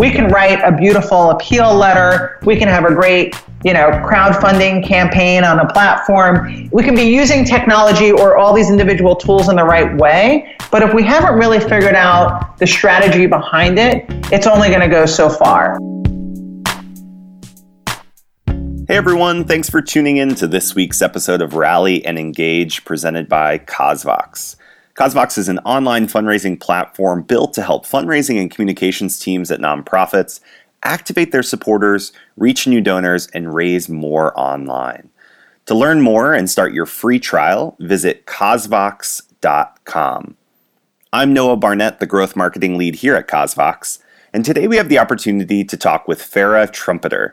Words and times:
we 0.00 0.10
can 0.10 0.28
write 0.28 0.62
a 0.64 0.74
beautiful 0.74 1.28
appeal 1.28 1.74
letter. 1.74 2.38
We 2.46 2.56
can 2.56 2.68
have 2.68 2.86
a 2.86 2.94
great, 2.94 3.34
you 3.62 3.74
know, 3.74 3.90
crowdfunding 4.02 4.82
campaign 4.82 5.44
on 5.44 5.58
a 5.58 5.70
platform. 5.70 6.70
We 6.72 6.82
can 6.82 6.94
be 6.94 7.02
using 7.02 7.44
technology 7.44 8.10
or 8.10 8.38
all 8.38 8.54
these 8.54 8.70
individual 8.70 9.14
tools 9.14 9.50
in 9.50 9.56
the 9.56 9.64
right 9.64 9.94
way. 9.98 10.56
But 10.70 10.82
if 10.82 10.94
we 10.94 11.02
haven't 11.02 11.34
really 11.34 11.60
figured 11.60 11.94
out 11.94 12.56
the 12.56 12.66
strategy 12.66 13.26
behind 13.26 13.78
it, 13.78 14.06
it's 14.32 14.46
only 14.46 14.68
going 14.68 14.80
to 14.80 14.88
go 14.88 15.04
so 15.04 15.28
far. 15.28 15.78
Hey 18.88 18.96
everyone, 18.96 19.44
thanks 19.44 19.68
for 19.68 19.82
tuning 19.82 20.16
in 20.16 20.34
to 20.36 20.46
this 20.46 20.74
week's 20.74 21.02
episode 21.02 21.42
of 21.42 21.56
Rally 21.56 22.02
and 22.06 22.18
Engage 22.18 22.86
presented 22.86 23.28
by 23.28 23.58
CauseVox. 23.58 24.56
CauseVox 24.94 25.38
is 25.38 25.48
an 25.48 25.58
online 25.60 26.06
fundraising 26.06 26.60
platform 26.60 27.22
built 27.22 27.54
to 27.54 27.62
help 27.62 27.86
fundraising 27.86 28.38
and 28.40 28.50
communications 28.50 29.18
teams 29.18 29.50
at 29.50 29.60
nonprofits 29.60 30.40
activate 30.82 31.32
their 31.32 31.42
supporters, 31.42 32.12
reach 32.36 32.66
new 32.66 32.80
donors, 32.80 33.26
and 33.28 33.54
raise 33.54 33.88
more 33.88 34.38
online. 34.38 35.08
To 35.66 35.74
learn 35.74 36.00
more 36.00 36.34
and 36.34 36.50
start 36.50 36.72
your 36.72 36.86
free 36.86 37.20
trial, 37.20 37.76
visit 37.78 38.26
causevox.com. 38.26 40.36
I'm 41.12 41.32
Noah 41.32 41.56
Barnett, 41.56 42.00
the 42.00 42.06
growth 42.06 42.34
marketing 42.34 42.78
lead 42.78 42.96
here 42.96 43.14
at 43.14 43.28
CauseVox, 43.28 44.00
and 44.32 44.44
today 44.44 44.68
we 44.68 44.76
have 44.76 44.88
the 44.88 44.98
opportunity 44.98 45.64
to 45.64 45.76
talk 45.76 46.08
with 46.08 46.20
Farra 46.20 46.68
Trompeter. 46.68 47.32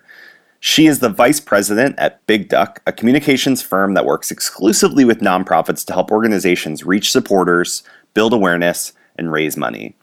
She 0.60 0.88
is 0.88 1.00
the 1.00 1.10
vice 1.10 1.40
president 1.40 1.98
at 2.00 2.26
Big 2.26 2.50
Duck, 2.50 2.82
a 2.88 2.92
communications 2.92 3.62
firm 3.62 3.94
that 3.94 4.06
works 4.06 4.32
exclusively 4.32 5.06
with 5.06 5.20
nonprofits 5.20 5.86
to 5.86 5.94
help 5.94 6.12
organizations 6.12 6.84
reach 6.84 7.12
supporters, 7.12 7.84
build 8.14 8.34
awareness, 8.34 8.94
and 9.18 9.32
raise 9.32 9.56
money. 9.56 9.96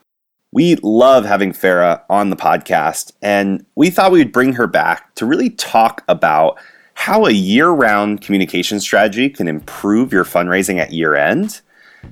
We 0.53 0.75
love 0.77 1.25
having 1.25 1.51
Farra 1.51 2.01
on 2.09 2.29
the 2.29 2.37
podcast, 2.37 3.11
and 3.21 3.65
we 3.75 3.89
thought 3.89 4.13
we 4.13 4.19
would 4.19 4.31
bring 4.31 4.53
her 4.53 4.67
back 4.67 5.13
to 5.15 5.25
really 5.25 5.49
talk 5.49 6.03
about 6.07 6.57
how 6.93 7.25
a 7.25 7.31
year 7.31 7.69
round 7.69 8.21
communication 8.21 8.79
strategy 8.79 9.29
can 9.29 9.49
improve 9.49 10.13
your 10.13 10.23
fundraising 10.23 10.79
at 10.79 10.93
year 10.93 11.15
end. 11.15 11.59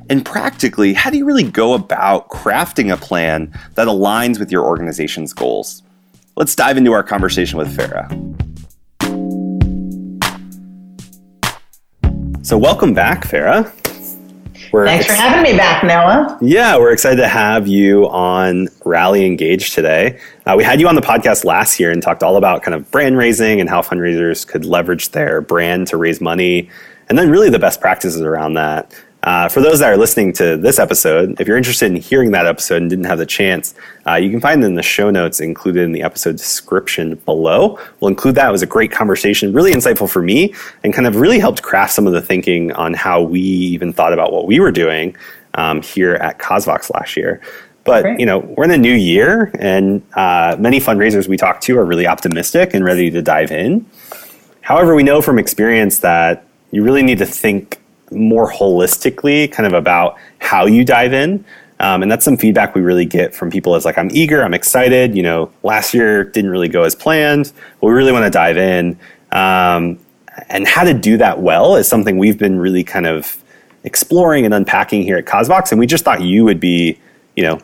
And 0.10 0.26
practically, 0.26 0.94
how 0.94 1.10
do 1.10 1.18
you 1.18 1.24
really 1.24 1.50
go 1.50 1.74
about 1.74 2.30
crafting 2.30 2.92
a 2.92 2.98
plan 2.98 3.58
that 3.76 3.88
aligns 3.88 4.40
with 4.40 4.52
your 4.52 4.66
organization's 4.66 5.32
goals? 5.32 5.82
Let's 6.36 6.56
dive 6.56 6.78
into 6.78 6.92
our 6.94 7.04
conversation 7.04 7.60
with 7.60 7.78
Farra. 7.78 8.10
So, 12.44 12.58
welcome 12.58 12.96
back, 12.96 13.24
Farra. 13.26 13.72
We're 14.72 14.88
Thanks 14.88 15.06
ex- 15.06 15.14
for 15.14 15.22
having 15.22 15.44
me 15.44 15.56
back, 15.56 15.84
Noah. 15.84 16.40
Yeah, 16.42 16.78
we're 16.78 16.92
excited 16.92 17.18
to 17.18 17.28
have 17.28 17.68
you 17.68 18.10
on 18.10 18.68
Rally 18.84 19.28
Engage 19.28 19.76
today. 19.76 20.20
Uh, 20.48 20.56
we 20.58 20.64
had 20.64 20.82
you 20.82 20.88
on 20.88 20.96
the 20.96 21.02
podcast 21.02 21.46
last 21.46 21.80
year 21.80 21.92
and 21.92 22.02
talked 22.02 22.24
all 22.24 22.36
about 22.36 22.64
kind 22.64 22.74
of 22.74 22.90
brand 22.90 23.16
raising 23.16 23.62
and 23.62 23.70
how 23.70 23.84
fundraisers 23.84 24.48
could 24.48 24.66
leverage 24.66 25.10
their 25.10 25.40
brand 25.40 25.86
to 25.90 25.98
raise 25.98 26.20
money, 26.20 26.68
and 27.10 27.20
then 27.20 27.30
really 27.30 27.52
the 27.52 27.60
best 27.60 27.80
practices 27.80 28.22
around 28.24 28.56
that. 28.56 28.92
Uh, 29.24 29.48
for 29.48 29.62
those 29.62 29.80
that 29.80 29.90
are 29.90 29.96
listening 29.96 30.34
to 30.34 30.58
this 30.58 30.80
episode, 30.80 31.40
if 31.40 31.48
you're 31.48 31.56
interested 31.56 31.90
in 31.90 31.96
hearing 31.96 32.32
that 32.32 32.46
episode 32.46 32.82
and 32.82 32.90
didn't 32.90 33.06
have 33.06 33.18
the 33.18 33.26
chance, 33.26 33.74
uh, 34.06 34.16
you 34.16 34.30
can 34.30 34.42
find 34.42 34.62
it 34.62 34.66
in 34.66 34.76
the 34.76 34.84
show 34.84 35.10
notes 35.10 35.40
included 35.40 35.84
in 35.84 35.94
the 35.94 36.04
episode 36.04 36.36
description 36.36 37.16
below. 37.26 37.80
We'll 38.00 38.10
include 38.10 38.36
that. 38.36 38.50
It 38.50 38.52
was 38.52 38.64
a 38.64 38.68
great 38.68 38.92
conversation, 38.92 39.54
really 39.54 39.72
insightful 39.72 40.10
for 40.10 40.22
me, 40.22 40.54
and 40.84 40.94
kind 40.94 41.08
of 41.08 41.16
really 41.16 41.40
helped 41.40 41.62
craft 41.62 41.94
some 41.94 42.06
of 42.06 42.12
the 42.12 42.22
thinking 42.22 42.74
on 42.74 42.94
how 42.94 43.22
we 43.22 43.40
even 43.40 43.94
thought 43.94 44.12
about 44.12 44.34
what 44.34 44.46
we 44.46 44.60
were 44.60 44.72
doing 44.72 45.16
um, 45.54 45.82
here 45.82 46.16
at 46.16 46.38
CauseVox 46.40 46.94
last 46.94 47.16
year. 47.16 47.42
But 47.86 48.04
Great. 48.04 48.20
you 48.20 48.26
know, 48.26 48.40
we're 48.40 48.66
in 48.66 48.72
a 48.72 48.78
new 48.78 48.94
year, 48.94 49.52
and 49.58 50.02
uh, 50.16 50.58
many 50.60 50.82
fundraisers 50.82 51.30
we 51.30 51.38
talk 51.38 51.62
to 51.62 51.78
are 51.78 51.86
really 51.86 52.08
optimistic 52.08 52.74
and 52.74 52.84
ready 52.84 53.10
to 53.12 53.22
dive 53.22 53.52
in. 53.52 53.86
However, 54.62 54.96
we 54.96 55.04
know 55.04 55.22
from 55.22 55.40
experience 55.40 56.00
that 56.00 56.46
you 56.72 56.84
really 56.84 57.04
need 57.04 57.20
to 57.20 57.26
think 57.26 57.80
more 58.14 58.52
holistically, 58.52 59.52
kind 59.52 59.68
of 59.68 59.74
about 59.74 60.18
how 60.40 60.66
you 60.66 60.86
dive 60.86 61.14
in. 61.14 61.44
Um, 61.80 62.02
and 62.02 62.12
that's 62.12 62.24
some 62.24 62.38
feedback 62.38 62.76
we 62.76 62.82
really 62.82 63.06
get 63.06 63.36
from 63.36 63.50
people 63.50 63.76
is 63.76 63.84
like, 63.84 63.98
I'm 63.98 64.10
eager, 64.14 64.44
I'm 64.44 64.54
excited. 64.54 65.16
You 65.16 65.24
know, 65.24 65.52
last 65.64 65.94
year 65.94 66.24
didn't 66.24 66.52
really 66.52 66.70
go 66.70 66.84
as 66.84 66.96
planned, 66.96 67.52
but 67.82 67.88
we 67.88 67.94
really 67.94 68.12
want 68.12 68.26
to 68.26 68.30
dive 68.30 68.58
in. 68.58 68.98
Um, 69.32 70.00
and 70.50 70.68
how 70.68 70.84
to 70.84 70.94
do 70.94 71.18
that 71.18 71.42
well 71.42 71.76
is 71.76 71.88
something 71.88 72.18
we've 72.18 72.38
been 72.38 72.60
really 72.60 72.84
kind 72.84 73.06
of 73.06 73.44
exploring 73.84 74.46
and 74.46 74.54
unpacking 74.54 75.04
here 75.04 75.18
at 75.18 75.26
CauseVox. 75.26 75.72
And 75.72 75.80
we 75.80 75.86
just 75.86 76.06
thought 76.06 76.22
you 76.22 76.46
would 76.46 76.60
be, 76.60 76.98
you 77.36 77.44
know, 77.44 77.60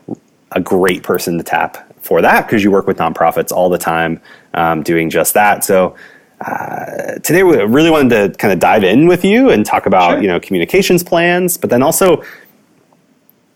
a 0.51 0.59
great 0.59 1.03
person 1.03 1.37
to 1.37 1.43
tap 1.43 1.85
for 2.01 2.21
that 2.21 2.47
because 2.47 2.63
you 2.63 2.71
work 2.71 2.87
with 2.87 2.97
nonprofits 2.97 3.51
all 3.51 3.69
the 3.69 3.77
time 3.77 4.19
um, 4.53 4.83
doing 4.83 5.09
just 5.09 5.33
that. 5.33 5.63
So 5.63 5.95
uh, 6.41 7.19
today 7.19 7.43
we 7.43 7.57
really 7.57 7.89
wanted 7.89 8.09
to 8.09 8.37
kind 8.37 8.53
of 8.53 8.59
dive 8.59 8.83
in 8.83 9.07
with 9.07 9.25
you 9.25 9.49
and 9.49 9.65
talk 9.65 9.85
about 9.85 10.11
sure. 10.11 10.21
you 10.21 10.27
know 10.27 10.39
communications 10.39 11.03
plans, 11.03 11.57
but 11.57 11.69
then 11.69 11.83
also 11.83 12.23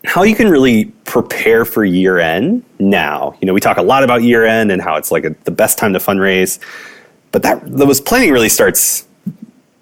how 0.06 0.24
you 0.24 0.36
can 0.36 0.50
really 0.50 0.86
prepare 1.06 1.64
for 1.64 1.86
year 1.86 2.20
end 2.20 2.64
now. 2.80 3.36
You 3.42 3.46
know, 3.46 3.54
we 3.54 3.62
talk 3.62 3.78
a 3.78 3.82
lot 3.82 4.04
about 4.04 4.24
year 4.24 4.46
end 4.46 4.72
and 4.72 4.82
how 4.82 4.96
it's 4.96 5.12
like 5.12 5.24
a, 5.24 5.30
the 5.46 5.52
best 5.52 5.78
time 5.78 5.94
to 5.94 6.00
fundraise, 6.00 6.60
but 7.32 7.42
that 7.44 7.62
those 7.66 8.02
planning 8.02 8.32
really 8.32 8.50
starts 8.50 9.08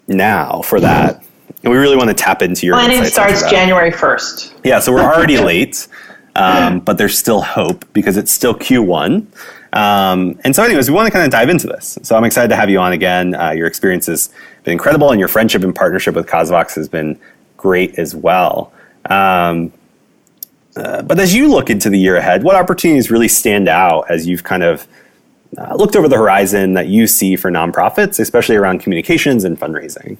now 0.06 0.62
for 0.62 0.78
that. 0.80 1.24
And 1.64 1.72
we 1.72 1.78
really 1.78 1.96
want 1.96 2.08
to 2.08 2.14
tap 2.14 2.42
into 2.42 2.66
your 2.66 2.76
planning 2.76 3.04
starts 3.04 3.48
January 3.50 3.90
first. 3.90 4.54
Yeah, 4.64 4.80
so 4.80 4.92
we're 4.92 5.00
already 5.00 5.38
late, 5.52 5.88
um, 6.36 6.80
but 6.80 6.98
there's 6.98 7.18
still 7.18 7.40
hope 7.40 7.84
because 7.92 8.16
it's 8.16 8.32
still 8.32 8.54
Q1. 8.54 9.26
Um, 9.72 10.38
and 10.44 10.54
so, 10.54 10.62
anyways, 10.62 10.90
we 10.90 10.94
want 10.94 11.06
to 11.06 11.10
kind 11.12 11.24
of 11.24 11.30
dive 11.30 11.48
into 11.48 11.66
this. 11.66 11.98
So, 12.02 12.16
I'm 12.16 12.24
excited 12.24 12.48
to 12.48 12.56
have 12.56 12.68
you 12.68 12.78
on 12.78 12.92
again. 12.92 13.34
Uh, 13.34 13.50
your 13.50 13.66
experience 13.66 14.06
has 14.06 14.30
been 14.64 14.72
incredible, 14.72 15.10
and 15.10 15.18
your 15.18 15.28
friendship 15.28 15.64
and 15.64 15.74
partnership 15.74 16.14
with 16.14 16.26
CauseVox 16.26 16.74
has 16.74 16.88
been 16.88 17.18
great 17.56 17.98
as 17.98 18.14
well. 18.14 18.72
Um, 19.06 19.72
uh, 20.76 21.02
but 21.02 21.18
as 21.18 21.34
you 21.34 21.48
look 21.48 21.70
into 21.70 21.90
the 21.90 21.98
year 21.98 22.16
ahead, 22.16 22.42
what 22.42 22.56
opportunities 22.56 23.10
really 23.10 23.28
stand 23.28 23.68
out 23.68 24.10
as 24.10 24.26
you've 24.26 24.44
kind 24.44 24.62
of 24.62 24.86
uh, 25.58 25.74
looked 25.74 25.96
over 25.96 26.08
the 26.08 26.16
horizon 26.16 26.74
that 26.74 26.88
you 26.88 27.06
see 27.06 27.36
for 27.36 27.50
nonprofits, 27.50 28.18
especially 28.18 28.56
around 28.56 28.80
communications 28.80 29.44
and 29.44 29.58
fundraising? 29.58 30.16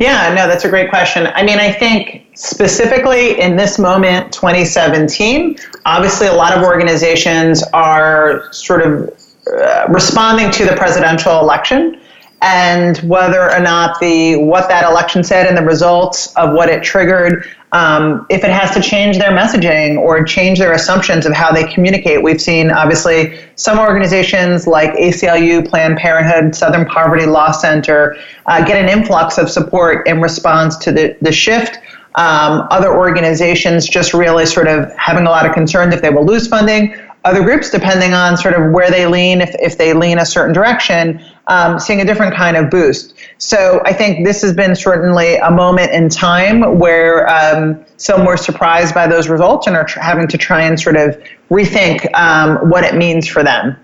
Yeah, 0.00 0.32
no, 0.32 0.48
that's 0.48 0.64
a 0.64 0.68
great 0.70 0.88
question. 0.88 1.26
I 1.26 1.42
mean, 1.42 1.58
I 1.58 1.70
think 1.70 2.26
specifically 2.34 3.38
in 3.38 3.56
this 3.56 3.78
moment, 3.78 4.32
2017, 4.32 5.58
obviously 5.84 6.26
a 6.26 6.32
lot 6.32 6.56
of 6.56 6.64
organizations 6.64 7.62
are 7.74 8.50
sort 8.50 8.80
of 8.80 9.14
uh, 9.54 9.84
responding 9.90 10.50
to 10.52 10.64
the 10.64 10.74
presidential 10.74 11.38
election 11.38 11.99
and 12.42 12.98
whether 12.98 13.50
or 13.50 13.60
not 13.60 14.00
the 14.00 14.36
what 14.36 14.68
that 14.68 14.88
election 14.88 15.22
said 15.22 15.46
and 15.46 15.56
the 15.56 15.64
results 15.64 16.34
of 16.36 16.54
what 16.54 16.68
it 16.68 16.82
triggered 16.82 17.44
um, 17.72 18.26
if 18.30 18.42
it 18.42 18.50
has 18.50 18.72
to 18.72 18.80
change 18.80 19.18
their 19.18 19.30
messaging 19.30 19.98
or 19.98 20.24
change 20.24 20.58
their 20.58 20.72
assumptions 20.72 21.24
of 21.24 21.32
how 21.32 21.52
they 21.52 21.64
communicate. 21.72 22.20
We've 22.22 22.40
seen, 22.40 22.70
obviously, 22.72 23.38
some 23.54 23.78
organizations 23.78 24.66
like 24.66 24.92
ACLU, 24.94 25.68
Planned 25.68 25.98
Parenthood, 25.98 26.54
Southern 26.54 26.86
Poverty 26.86 27.26
Law 27.26 27.52
Center 27.52 28.16
uh, 28.46 28.64
get 28.64 28.82
an 28.82 28.88
influx 28.88 29.38
of 29.38 29.48
support 29.48 30.08
in 30.08 30.20
response 30.20 30.76
to 30.78 30.90
the, 30.90 31.16
the 31.20 31.30
shift. 31.30 31.78
Um, 32.16 32.66
other 32.72 32.92
organizations 32.92 33.86
just 33.88 34.14
really 34.14 34.46
sort 34.46 34.66
of 34.66 34.92
having 34.96 35.26
a 35.26 35.30
lot 35.30 35.46
of 35.46 35.54
concerns 35.54 35.94
if 35.94 36.02
they 36.02 36.10
will 36.10 36.26
lose 36.26 36.48
funding 36.48 36.96
other 37.24 37.42
groups, 37.42 37.70
depending 37.70 38.14
on 38.14 38.36
sort 38.36 38.54
of 38.54 38.72
where 38.72 38.90
they 38.90 39.06
lean, 39.06 39.40
if, 39.40 39.54
if 39.58 39.76
they 39.76 39.92
lean 39.92 40.18
a 40.18 40.24
certain 40.24 40.54
direction, 40.54 41.22
um, 41.46 41.78
seeing 41.78 42.00
a 42.00 42.04
different 42.04 42.34
kind 42.34 42.56
of 42.56 42.70
boost. 42.70 43.14
So 43.38 43.80
I 43.84 43.92
think 43.92 44.26
this 44.26 44.42
has 44.42 44.54
been 44.54 44.74
certainly 44.74 45.36
a 45.36 45.50
moment 45.50 45.92
in 45.92 46.08
time 46.08 46.78
where 46.78 47.28
um, 47.28 47.84
some 47.96 48.24
were 48.24 48.36
surprised 48.36 48.94
by 48.94 49.06
those 49.06 49.28
results 49.28 49.66
and 49.66 49.76
are 49.76 49.84
tr- 49.84 50.00
having 50.00 50.28
to 50.28 50.38
try 50.38 50.62
and 50.62 50.78
sort 50.78 50.96
of 50.96 51.20
rethink 51.50 52.12
um, 52.14 52.70
what 52.70 52.84
it 52.84 52.94
means 52.94 53.26
for 53.26 53.42
them. 53.42 53.76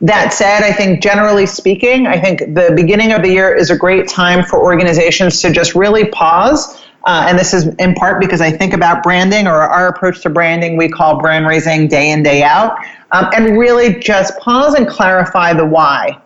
That 0.00 0.32
said, 0.32 0.64
I 0.64 0.72
think 0.72 1.00
generally 1.00 1.46
speaking, 1.46 2.08
I 2.08 2.18
think 2.18 2.40
the 2.40 2.72
beginning 2.74 3.12
of 3.12 3.22
the 3.22 3.30
year 3.30 3.54
is 3.54 3.70
a 3.70 3.76
great 3.76 4.08
time 4.08 4.44
for 4.44 4.58
organizations 4.60 5.40
to 5.42 5.52
just 5.52 5.76
really 5.76 6.06
pause 6.06 6.82
uh, 7.04 7.26
and 7.28 7.38
this 7.38 7.52
is 7.52 7.66
in 7.78 7.94
part 7.94 8.20
because 8.20 8.40
I 8.40 8.50
think 8.50 8.72
about 8.72 9.02
branding 9.02 9.46
or 9.46 9.60
our 9.60 9.88
approach 9.88 10.22
to 10.22 10.30
branding, 10.30 10.76
we 10.76 10.88
call 10.88 11.18
brand 11.18 11.46
raising 11.46 11.88
day 11.88 12.10
in, 12.10 12.22
day 12.22 12.42
out. 12.42 12.76
Um, 13.10 13.28
and 13.34 13.58
really 13.58 13.98
just 13.98 14.38
pause 14.38 14.74
and 14.74 14.86
clarify 14.86 15.52
the 15.52 15.66
why. 15.66 16.20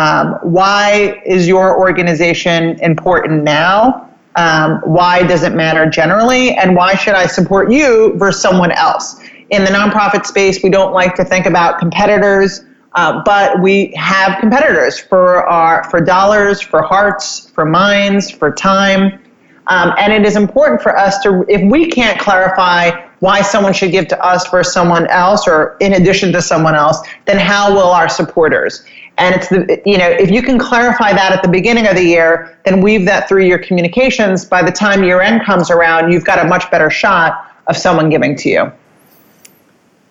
Um, 0.00 0.38
why 0.40 1.20
is 1.26 1.46
your 1.46 1.78
organization 1.78 2.80
important 2.80 3.44
now? 3.44 4.08
Um, 4.36 4.80
why 4.82 5.24
does 5.24 5.42
it 5.42 5.52
matter 5.52 5.84
generally? 5.90 6.54
And 6.54 6.74
why 6.74 6.94
should 6.94 7.12
I 7.12 7.26
support 7.26 7.70
you 7.70 8.14
versus 8.16 8.40
someone 8.40 8.72
else? 8.72 9.20
In 9.50 9.62
the 9.62 9.70
nonprofit 9.70 10.24
space, 10.24 10.62
we 10.62 10.70
don't 10.70 10.94
like 10.94 11.14
to 11.16 11.24
think 11.24 11.44
about 11.44 11.78
competitors, 11.78 12.64
uh, 12.94 13.22
but 13.26 13.60
we 13.60 13.92
have 13.94 14.40
competitors 14.40 14.98
for 14.98 15.46
our 15.46 15.84
for 15.90 16.00
dollars, 16.00 16.62
for 16.62 16.80
hearts, 16.80 17.50
for 17.50 17.66
minds, 17.66 18.30
for 18.30 18.50
time. 18.50 19.20
Um, 19.66 19.92
and 19.98 20.14
it 20.14 20.24
is 20.24 20.34
important 20.34 20.80
for 20.80 20.96
us 20.96 21.18
to, 21.24 21.44
if 21.46 21.60
we 21.70 21.90
can't 21.90 22.18
clarify 22.18 23.06
why 23.18 23.42
someone 23.42 23.74
should 23.74 23.92
give 23.92 24.08
to 24.08 24.24
us 24.24 24.48
versus 24.48 24.72
someone 24.72 25.06
else 25.08 25.46
or 25.46 25.76
in 25.80 25.92
addition 25.92 26.32
to 26.32 26.40
someone 26.40 26.74
else, 26.74 27.06
then 27.26 27.38
how 27.38 27.74
will 27.74 27.90
our 27.90 28.08
supporters? 28.08 28.82
And 29.20 29.34
it's 29.34 29.48
the, 29.50 29.82
you 29.84 29.98
know, 29.98 30.08
if 30.08 30.30
you 30.30 30.40
can 30.40 30.58
clarify 30.58 31.12
that 31.12 31.30
at 31.30 31.42
the 31.42 31.48
beginning 31.48 31.86
of 31.86 31.94
the 31.94 32.02
year, 32.02 32.58
then 32.64 32.80
weave 32.80 33.04
that 33.04 33.28
through 33.28 33.44
your 33.44 33.58
communications. 33.58 34.46
By 34.46 34.62
the 34.62 34.72
time 34.72 35.04
year 35.04 35.20
end 35.20 35.44
comes 35.44 35.70
around, 35.70 36.10
you've 36.10 36.24
got 36.24 36.44
a 36.44 36.48
much 36.48 36.70
better 36.70 36.88
shot 36.88 37.54
of 37.66 37.76
someone 37.76 38.08
giving 38.08 38.34
to 38.36 38.48
you. 38.48 38.72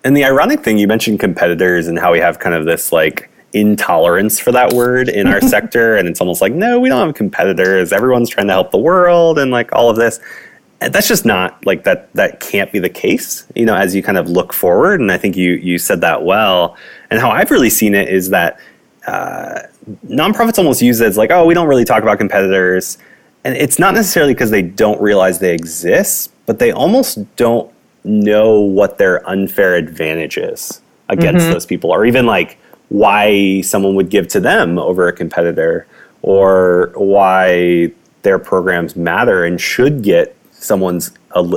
And 0.04 0.16
the 0.16 0.24
ironic 0.24 0.62
thing, 0.62 0.78
you 0.78 0.86
mentioned 0.86 1.18
competitors 1.18 1.88
and 1.88 1.98
how 1.98 2.12
we 2.12 2.20
have 2.20 2.38
kind 2.38 2.54
of 2.54 2.66
this 2.66 2.92
like 2.92 3.28
intolerance 3.52 4.38
for 4.38 4.52
that 4.52 4.72
word 4.74 5.08
in 5.08 5.26
our 5.26 5.40
sector. 5.56 5.96
And 5.96 6.06
it's 6.06 6.20
almost 6.20 6.40
like, 6.40 6.52
no, 6.52 6.78
we 6.78 6.88
don't 6.88 7.04
have 7.04 7.16
competitors. 7.16 7.92
Everyone's 7.92 8.30
trying 8.30 8.46
to 8.46 8.52
help 8.52 8.70
the 8.70 8.78
world 8.78 9.40
and 9.40 9.50
like 9.50 9.72
all 9.72 9.90
of 9.90 9.96
this. 9.96 10.20
And 10.80 10.94
that's 10.94 11.08
just 11.08 11.26
not 11.26 11.66
like 11.66 11.82
that, 11.82 12.12
that 12.14 12.38
can't 12.38 12.70
be 12.70 12.78
the 12.78 12.88
case, 12.88 13.44
you 13.56 13.66
know, 13.66 13.74
as 13.74 13.92
you 13.92 14.04
kind 14.04 14.16
of 14.16 14.30
look 14.30 14.52
forward. 14.52 15.00
And 15.00 15.10
I 15.10 15.18
think 15.18 15.36
you, 15.36 15.54
you 15.54 15.78
said 15.78 16.00
that 16.02 16.22
well. 16.22 16.76
And 17.10 17.20
how 17.20 17.28
I've 17.30 17.50
really 17.50 17.70
seen 17.70 17.96
it 17.96 18.08
is 18.08 18.30
that 18.30 18.60
uh, 19.10 19.66
nonprofits 20.06 20.58
almost 20.58 20.80
use 20.80 21.00
it 21.00 21.06
as 21.06 21.16
like, 21.16 21.30
oh, 21.30 21.44
we 21.44 21.54
don't 21.54 21.66
really 21.66 21.84
talk 21.84 22.02
about 22.02 22.18
competitors. 22.18 22.96
And 23.44 23.56
it's 23.56 23.78
not 23.78 23.94
necessarily 23.94 24.34
because 24.34 24.50
they 24.50 24.62
don't 24.62 25.00
realize 25.00 25.38
they 25.38 25.54
exist, 25.54 26.32
but 26.46 26.58
they 26.58 26.70
almost 26.70 27.18
don't 27.36 27.72
know 28.04 28.60
what 28.60 28.98
their 28.98 29.28
unfair 29.28 29.74
advantage 29.74 30.38
is 30.38 30.80
against 31.08 31.44
mm-hmm. 31.44 31.52
those 31.52 31.66
people, 31.66 31.90
or 31.90 32.04
even 32.06 32.26
like 32.26 32.58
why 32.88 33.60
someone 33.62 33.94
would 33.94 34.10
give 34.10 34.28
to 34.28 34.40
them 34.40 34.78
over 34.78 35.08
a 35.08 35.12
competitor, 35.12 35.86
or 36.22 36.92
why 36.94 37.90
their 38.22 38.38
programs 38.38 38.94
matter 38.94 39.44
and 39.44 39.60
should 39.60 40.02
get 40.02 40.36
someone's, 40.52 41.10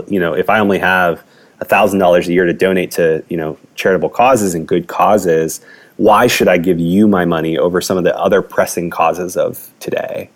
you 0.07 0.19
know, 0.19 0.33
if 0.33 0.49
I 0.49 0.59
only 0.59 0.79
have 0.79 1.23
thousand 1.63 1.99
dollars 1.99 2.27
a 2.27 2.33
year 2.33 2.45
to 2.45 2.53
donate 2.53 2.91
to 2.91 3.23
you 3.29 3.37
know 3.37 3.57
charitable 3.75 4.09
causes 4.09 4.53
and 4.53 4.67
good 4.67 4.87
causes 4.87 5.61
why 5.97 6.27
should 6.27 6.47
I 6.47 6.57
give 6.57 6.79
you 6.79 7.07
my 7.07 7.25
money 7.25 7.57
over 7.57 7.81
some 7.81 7.97
of 7.97 8.03
the 8.03 8.17
other 8.17 8.41
pressing 8.41 8.89
causes 8.89 9.37
of 9.37 9.69
today? 9.79 10.29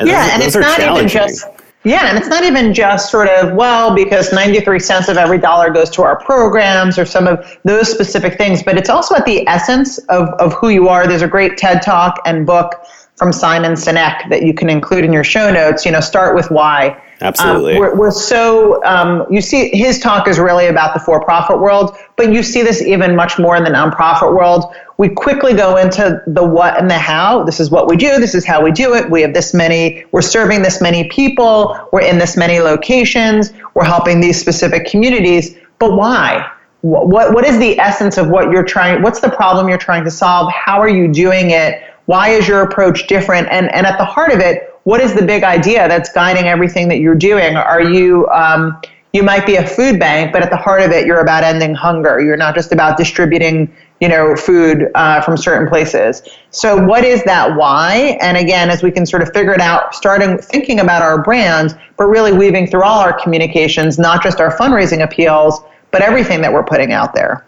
And 0.00 0.08
yeah, 0.08 0.22
those, 0.22 0.32
and 0.32 0.42
those 0.42 0.56
it's 0.56 0.80
not 0.80 0.96
even 0.96 1.08
just 1.08 1.46
yeah, 1.84 2.08
and 2.08 2.16
it's 2.16 2.28
not 2.28 2.44
even 2.44 2.72
just 2.72 3.10
sort 3.10 3.28
of, 3.28 3.52
well, 3.52 3.94
because 3.94 4.32
93 4.32 4.78
cents 4.78 5.08
of 5.08 5.18
every 5.18 5.36
dollar 5.36 5.68
goes 5.68 5.90
to 5.90 6.02
our 6.02 6.18
programs 6.18 6.98
or 6.98 7.04
some 7.04 7.26
of 7.26 7.58
those 7.64 7.90
specific 7.90 8.38
things, 8.38 8.62
but 8.62 8.78
it's 8.78 8.88
also 8.88 9.14
at 9.14 9.26
the 9.26 9.46
essence 9.46 9.98
of, 10.08 10.30
of 10.40 10.54
who 10.54 10.70
you 10.70 10.88
are. 10.88 11.06
There's 11.06 11.20
a 11.20 11.28
great 11.28 11.58
TED 11.58 11.82
talk 11.82 12.18
and 12.24 12.46
book 12.46 12.72
from 13.16 13.34
Simon 13.34 13.72
Sinek 13.72 14.30
that 14.30 14.44
you 14.44 14.54
can 14.54 14.70
include 14.70 15.04
in 15.04 15.12
your 15.12 15.24
show 15.24 15.52
notes. 15.52 15.84
You 15.84 15.92
know, 15.92 16.00
start 16.00 16.34
with 16.34 16.50
why. 16.50 16.98
Absolutely. 17.20 17.74
Um, 17.74 17.80
we're, 17.80 17.96
we're, 17.96 18.10
so, 18.10 18.84
um, 18.84 19.26
you 19.30 19.40
see, 19.40 19.70
his 19.70 19.98
talk 19.98 20.26
is 20.28 20.38
really 20.38 20.66
about 20.66 20.94
the 20.94 21.00
for 21.00 21.24
profit 21.24 21.60
world, 21.60 21.96
but 22.16 22.32
you 22.32 22.42
see 22.42 22.62
this 22.62 22.82
even 22.82 23.14
much 23.14 23.38
more 23.38 23.56
in 23.56 23.64
the 23.64 23.70
nonprofit 23.70 24.36
world. 24.36 24.74
We 24.98 25.08
quickly 25.08 25.54
go 25.54 25.76
into 25.76 26.22
the 26.26 26.44
what 26.44 26.78
and 26.78 26.90
the 26.90 26.98
how. 26.98 27.44
This 27.44 27.60
is 27.60 27.70
what 27.70 27.88
we 27.88 27.96
do. 27.96 28.18
This 28.18 28.34
is 28.34 28.44
how 28.44 28.62
we 28.62 28.72
do 28.72 28.94
it. 28.94 29.10
We 29.10 29.22
have 29.22 29.32
this 29.32 29.54
many, 29.54 30.04
we're 30.12 30.22
serving 30.22 30.62
this 30.62 30.80
many 30.80 31.08
people. 31.08 31.78
We're 31.92 32.02
in 32.02 32.18
this 32.18 32.36
many 32.36 32.60
locations. 32.60 33.52
We're 33.74 33.84
helping 33.84 34.20
these 34.20 34.40
specific 34.40 34.86
communities. 34.86 35.56
But 35.78 35.96
why? 35.96 36.50
What, 36.82 37.32
what 37.32 37.44
is 37.46 37.58
the 37.58 37.78
essence 37.78 38.18
of 38.18 38.28
what 38.28 38.50
you're 38.50 38.64
trying? 38.64 39.02
What's 39.02 39.20
the 39.20 39.30
problem 39.30 39.68
you're 39.68 39.78
trying 39.78 40.04
to 40.04 40.10
solve? 40.10 40.52
How 40.52 40.80
are 40.80 40.88
you 40.88 41.08
doing 41.08 41.50
it? 41.50 41.82
Why 42.06 42.28
is 42.28 42.46
your 42.46 42.62
approach 42.62 43.06
different? 43.06 43.48
And, 43.50 43.72
and 43.72 43.86
at 43.86 43.96
the 43.96 44.04
heart 44.04 44.32
of 44.32 44.40
it, 44.40 44.73
what 44.84 45.00
is 45.00 45.14
the 45.14 45.24
big 45.24 45.42
idea 45.42 45.88
that's 45.88 46.12
guiding 46.12 46.44
everything 46.44 46.88
that 46.88 46.98
you're 46.98 47.14
doing? 47.14 47.56
Are 47.56 47.82
you, 47.82 48.28
um, 48.28 48.80
you 49.12 49.22
might 49.22 49.46
be 49.46 49.56
a 49.56 49.66
food 49.66 49.98
bank, 49.98 50.32
but 50.32 50.42
at 50.42 50.50
the 50.50 50.56
heart 50.56 50.82
of 50.82 50.90
it, 50.90 51.06
you're 51.06 51.20
about 51.20 51.42
ending 51.42 51.74
hunger. 51.74 52.20
You're 52.20 52.36
not 52.36 52.54
just 52.54 52.72
about 52.72 52.96
distributing, 52.96 53.74
you 54.00 54.08
know, 54.08 54.36
food 54.36 54.90
uh, 54.94 55.20
from 55.22 55.36
certain 55.36 55.68
places. 55.68 56.22
So, 56.50 56.84
what 56.84 57.04
is 57.04 57.22
that 57.24 57.56
why? 57.56 58.18
And 58.20 58.36
again, 58.36 58.70
as 58.70 58.82
we 58.82 58.90
can 58.90 59.06
sort 59.06 59.22
of 59.22 59.32
figure 59.32 59.52
it 59.52 59.60
out, 59.60 59.94
starting 59.94 60.36
thinking 60.36 60.80
about 60.80 61.00
our 61.00 61.22
brand, 61.22 61.78
but 61.96 62.06
really 62.06 62.32
weaving 62.32 62.66
through 62.66 62.82
all 62.82 62.98
our 62.98 63.12
communications, 63.12 63.98
not 63.98 64.22
just 64.22 64.40
our 64.40 64.54
fundraising 64.56 65.02
appeals, 65.02 65.60
but 65.92 66.02
everything 66.02 66.40
that 66.42 66.52
we're 66.52 66.64
putting 66.64 66.92
out 66.92 67.14
there. 67.14 67.43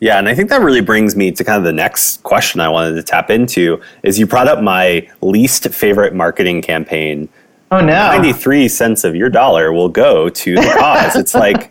Yeah, 0.00 0.18
and 0.18 0.28
I 0.28 0.34
think 0.34 0.48
that 0.48 0.62
really 0.62 0.80
brings 0.80 1.14
me 1.14 1.30
to 1.30 1.44
kind 1.44 1.58
of 1.58 1.64
the 1.64 1.74
next 1.74 2.22
question 2.22 2.60
I 2.60 2.70
wanted 2.70 2.96
to 2.96 3.02
tap 3.02 3.28
into 3.28 3.80
is 4.02 4.18
you 4.18 4.26
brought 4.26 4.48
up 4.48 4.62
my 4.62 5.06
least 5.20 5.68
favorite 5.68 6.14
marketing 6.14 6.62
campaign. 6.62 7.28
Oh 7.70 7.80
no. 7.80 8.08
93 8.08 8.66
cents 8.68 9.04
of 9.04 9.14
your 9.14 9.28
dollar 9.28 9.72
will 9.72 9.90
go 9.90 10.30
to 10.30 10.54
the 10.54 10.62
cause. 10.78 11.16
it's 11.16 11.34
like 11.34 11.70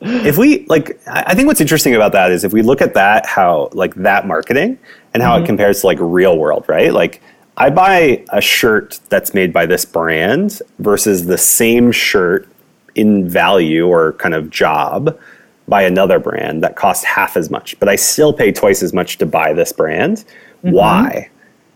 if 0.00 0.36
we 0.36 0.66
like 0.66 1.00
I 1.06 1.34
think 1.34 1.46
what's 1.46 1.60
interesting 1.60 1.94
about 1.94 2.12
that 2.12 2.32
is 2.32 2.42
if 2.42 2.52
we 2.52 2.62
look 2.62 2.82
at 2.82 2.94
that 2.94 3.24
how 3.26 3.68
like 3.72 3.94
that 3.94 4.26
marketing 4.26 4.78
and 5.14 5.22
how 5.22 5.36
mm-hmm. 5.36 5.44
it 5.44 5.46
compares 5.46 5.80
to 5.80 5.86
like 5.86 5.98
real 6.00 6.36
world, 6.36 6.64
right? 6.68 6.92
Like 6.92 7.22
I 7.56 7.70
buy 7.70 8.24
a 8.30 8.40
shirt 8.40 8.98
that's 9.08 9.34
made 9.34 9.52
by 9.52 9.66
this 9.66 9.84
brand 9.84 10.60
versus 10.80 11.26
the 11.26 11.38
same 11.38 11.92
shirt 11.92 12.48
in 12.96 13.28
value 13.28 13.86
or 13.86 14.14
kind 14.14 14.34
of 14.34 14.50
job 14.50 15.18
by 15.68 15.82
another 15.82 16.18
brand 16.18 16.62
that 16.62 16.76
costs 16.76 17.04
half 17.04 17.36
as 17.36 17.50
much, 17.50 17.78
but 17.78 17.88
I 17.88 17.96
still 17.96 18.32
pay 18.32 18.52
twice 18.52 18.82
as 18.82 18.92
much 18.92 19.18
to 19.18 19.26
buy 19.26 19.52
this 19.52 19.72
brand. 19.72 20.24
Mm-hmm. 20.64 20.70
Why? 20.70 21.30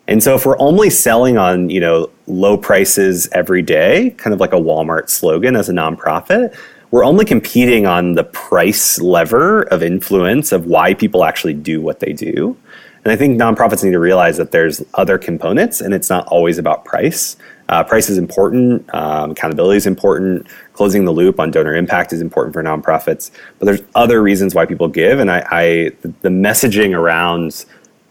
And 0.09 0.23
so 0.23 0.35
if 0.35 0.45
we're 0.45 0.59
only 0.59 0.91
selling 0.91 1.39
on, 1.39 1.71
you 1.71 1.81
know, 1.81 2.11
low 2.27 2.57
prices 2.57 3.29
every 3.33 3.63
day, 3.63 4.11
kind 4.19 4.35
of 4.35 4.41
like 4.41 4.53
a 4.53 4.57
Walmart 4.57 5.09
slogan 5.09 5.55
as 5.55 5.69
a 5.69 5.73
nonprofit, 5.73 6.57
we're 6.91 7.05
only 7.05 7.25
competing 7.25 7.87
on 7.87 8.15
the 8.15 8.25
price 8.25 9.01
lever 9.01 9.63
of 9.65 9.83
influence 9.83 10.53
of 10.53 10.67
why 10.67 10.93
people 10.95 11.25
actually 11.25 11.55
do 11.55 11.81
what 11.81 12.01
they 12.01 12.13
do. 12.13 12.57
And 13.05 13.13
I 13.13 13.17
think 13.17 13.41
nonprofits 13.41 13.83
need 13.83 13.93
to 13.93 13.99
realize 13.99 14.37
that 14.37 14.53
there's 14.53 14.83
other 14.95 15.19
components 15.19 15.81
and 15.81 15.93
it's 15.93 16.09
not 16.09 16.27
always 16.29 16.59
about 16.59 16.85
price. 16.85 17.37
Uh, 17.69 17.83
price 17.83 18.09
is 18.09 18.19
important, 18.19 18.93
um, 18.95 19.33
accountability 19.33 19.79
is 19.79 19.87
important, 19.87 20.47
closing 20.75 21.05
the 21.05 21.11
loop 21.11 21.41
on 21.41 21.51
donor 21.51 21.75
impact 21.75 22.13
is 22.13 22.21
important 22.21 22.53
for 22.53 22.63
nonprofits. 22.63 23.31
But 23.59 23.67
there's 23.67 23.83
other 23.95 24.23
reasons 24.23 24.55
why 24.55 24.67
people 24.67 24.89
give, 24.89 25.19
and 25.19 25.31
I, 25.31 25.47
I 25.51 25.91
the 26.21 26.29
messaging 26.29 26.95
around 26.97 27.65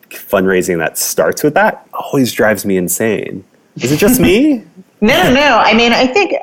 fundraising 0.10 0.78
that 0.80 0.98
starts 0.98 1.44
with 1.44 1.54
that 1.54 1.88
always 1.94 2.32
drives 2.32 2.66
me 2.66 2.76
insane. 2.76 3.46
Is 3.78 3.92
it 3.92 3.98
just 3.98 4.20
me? 4.20 4.64
no, 5.00 5.24
no. 5.24 5.34
No. 5.34 5.58
I 5.58 5.74
mean, 5.74 5.94
I 5.94 6.08
think 6.08 6.34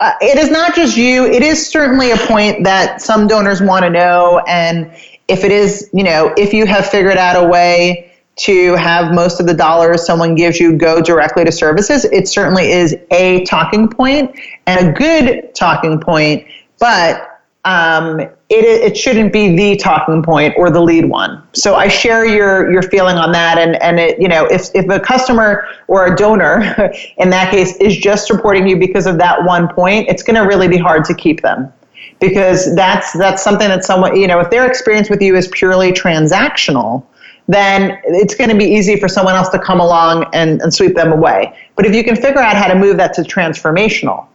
uh, 0.00 0.12
it 0.20 0.38
is 0.38 0.50
not 0.50 0.74
just 0.74 0.96
you. 0.96 1.24
It 1.24 1.42
is 1.42 1.66
certainly 1.66 2.10
a 2.10 2.16
point 2.16 2.64
that 2.64 3.00
some 3.00 3.26
donors 3.26 3.62
want 3.62 3.84
to 3.84 3.90
know, 3.90 4.42
and 4.46 4.90
if 5.28 5.44
it 5.44 5.52
is, 5.52 5.90
you 5.92 6.04
know, 6.04 6.32
if 6.36 6.52
you 6.52 6.66
have 6.66 6.86
figured 6.86 7.16
out 7.16 7.42
a 7.42 7.48
way 7.48 8.12
to 8.36 8.74
have 8.74 9.14
most 9.14 9.40
of 9.40 9.46
the 9.46 9.54
dollars 9.54 10.04
someone 10.04 10.34
gives 10.34 10.60
you 10.60 10.76
go 10.76 11.00
directly 11.00 11.44
to 11.44 11.52
services. 11.52 12.04
It 12.04 12.28
certainly 12.28 12.70
is 12.70 12.94
a 13.10 13.44
talking 13.44 13.88
point 13.88 14.38
and 14.66 14.88
a 14.88 14.92
good 14.92 15.54
talking 15.54 15.98
point, 15.98 16.46
but 16.78 17.40
um, 17.64 18.20
it, 18.20 18.34
it 18.48 18.96
shouldn't 18.96 19.32
be 19.32 19.56
the 19.56 19.76
talking 19.76 20.22
point 20.22 20.54
or 20.56 20.70
the 20.70 20.80
lead 20.80 21.06
one. 21.06 21.42
So 21.52 21.74
I 21.74 21.88
share 21.88 22.24
your 22.26 22.70
your 22.70 22.82
feeling 22.82 23.16
on 23.16 23.32
that, 23.32 23.58
and 23.58 23.74
and 23.82 23.98
it 23.98 24.20
you 24.20 24.28
know 24.28 24.44
if 24.46 24.68
if 24.74 24.88
a 24.88 25.00
customer 25.00 25.66
or 25.88 26.06
a 26.06 26.14
donor 26.14 26.60
in 27.16 27.30
that 27.30 27.50
case 27.50 27.76
is 27.78 27.96
just 27.96 28.26
supporting 28.26 28.68
you 28.68 28.76
because 28.76 29.06
of 29.06 29.18
that 29.18 29.44
one 29.44 29.66
point, 29.66 30.08
it's 30.08 30.22
going 30.22 30.40
to 30.40 30.46
really 30.46 30.68
be 30.68 30.76
hard 30.76 31.04
to 31.06 31.14
keep 31.14 31.40
them 31.40 31.72
because 32.20 32.74
that's 32.74 33.12
that's 33.12 33.42
something 33.42 33.68
that 33.68 33.84
someone 33.84 34.16
you 34.16 34.26
know 34.26 34.40
if 34.40 34.50
their 34.50 34.66
experience 34.66 35.10
with 35.10 35.20
you 35.20 35.36
is 35.36 35.48
purely 35.48 35.92
transactional 35.92 37.04
then 37.48 37.98
it's 38.04 38.34
going 38.34 38.50
to 38.50 38.56
be 38.56 38.64
easy 38.64 38.98
for 38.98 39.08
someone 39.08 39.34
else 39.34 39.48
to 39.50 39.58
come 39.58 39.80
along 39.80 40.28
and, 40.32 40.60
and 40.62 40.74
sweep 40.74 40.94
them 40.94 41.12
away. 41.12 41.56
But 41.76 41.86
if 41.86 41.94
you 41.94 42.02
can 42.02 42.16
figure 42.16 42.40
out 42.40 42.56
how 42.56 42.66
to 42.66 42.74
move 42.74 42.96
that 42.96 43.14
to 43.14 43.22
transformational 43.22 44.26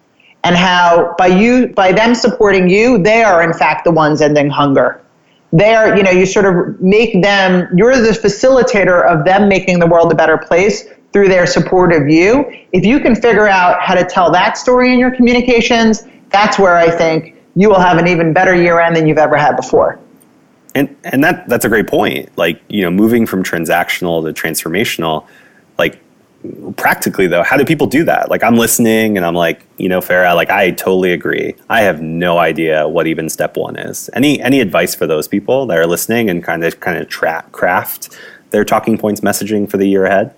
and 0.43 0.55
how 0.55 1.13
by 1.17 1.27
you 1.27 1.67
by 1.67 1.91
them 1.91 2.15
supporting 2.15 2.69
you, 2.69 2.97
they 2.97 3.23
are 3.23 3.43
in 3.43 3.53
fact 3.53 3.83
the 3.83 3.91
ones 3.91 4.21
ending 4.21 4.49
hunger. 4.49 5.01
They 5.53 5.75
are, 5.75 5.97
you 5.97 6.03
know, 6.03 6.11
you 6.11 6.25
sort 6.25 6.45
of 6.45 6.79
make 6.79 7.21
them, 7.21 7.67
you're 7.75 7.97
the 7.97 8.11
facilitator 8.11 9.05
of 9.05 9.25
them 9.25 9.49
making 9.49 9.79
the 9.79 9.87
world 9.87 10.09
a 10.13 10.15
better 10.15 10.37
place 10.37 10.87
through 11.11 11.27
their 11.27 11.45
support 11.45 11.91
of 11.91 12.07
you. 12.07 12.49
If 12.71 12.85
you 12.85 13.01
can 13.01 13.15
figure 13.15 13.47
out 13.47 13.81
how 13.81 13.95
to 13.95 14.05
tell 14.05 14.31
that 14.31 14.57
story 14.57 14.93
in 14.93 14.99
your 14.99 15.13
communications, 15.13 16.03
that's 16.29 16.57
where 16.57 16.77
I 16.77 16.89
think 16.89 17.35
you 17.55 17.69
will 17.69 17.79
have 17.79 17.97
an 17.97 18.07
even 18.07 18.33
better 18.33 18.55
year 18.55 18.79
end 18.79 18.95
than 18.95 19.07
you've 19.07 19.17
ever 19.17 19.35
had 19.35 19.55
before. 19.55 19.99
And 20.73 20.95
and 21.03 21.23
that 21.23 21.47
that's 21.49 21.65
a 21.65 21.69
great 21.69 21.87
point. 21.87 22.29
Like 22.37 22.61
you 22.69 22.81
know, 22.81 22.91
moving 22.91 23.25
from 23.25 23.43
transactional 23.43 24.23
to 24.23 24.33
transformational, 24.33 25.27
like 25.77 26.01
practically 26.77 27.27
though, 27.27 27.43
how 27.43 27.57
do 27.57 27.65
people 27.65 27.87
do 27.87 28.03
that? 28.05 28.29
Like 28.29 28.43
I'm 28.43 28.55
listening 28.55 29.17
and 29.17 29.25
I'm 29.25 29.35
like, 29.35 29.65
you 29.77 29.89
know, 29.89 29.99
Farra, 29.99 30.33
like 30.35 30.49
I 30.49 30.71
totally 30.71 31.11
agree. 31.11 31.55
I 31.69 31.81
have 31.81 32.01
no 32.01 32.37
idea 32.37 32.87
what 32.87 33.05
even 33.07 33.29
step 33.29 33.57
one 33.57 33.75
is. 33.75 34.09
Any 34.13 34.41
any 34.41 34.61
advice 34.61 34.95
for 34.95 35.05
those 35.05 35.27
people 35.27 35.65
that 35.67 35.77
are 35.77 35.87
listening 35.87 36.29
and 36.29 36.43
kind 36.43 36.63
of 36.63 36.79
kind 36.79 36.97
of 36.97 37.09
tra- 37.09 37.45
craft 37.51 38.17
their 38.51 38.63
talking 38.63 38.97
points 38.97 39.21
messaging 39.21 39.69
for 39.69 39.77
the 39.77 39.87
year 39.87 40.05
ahead? 40.05 40.33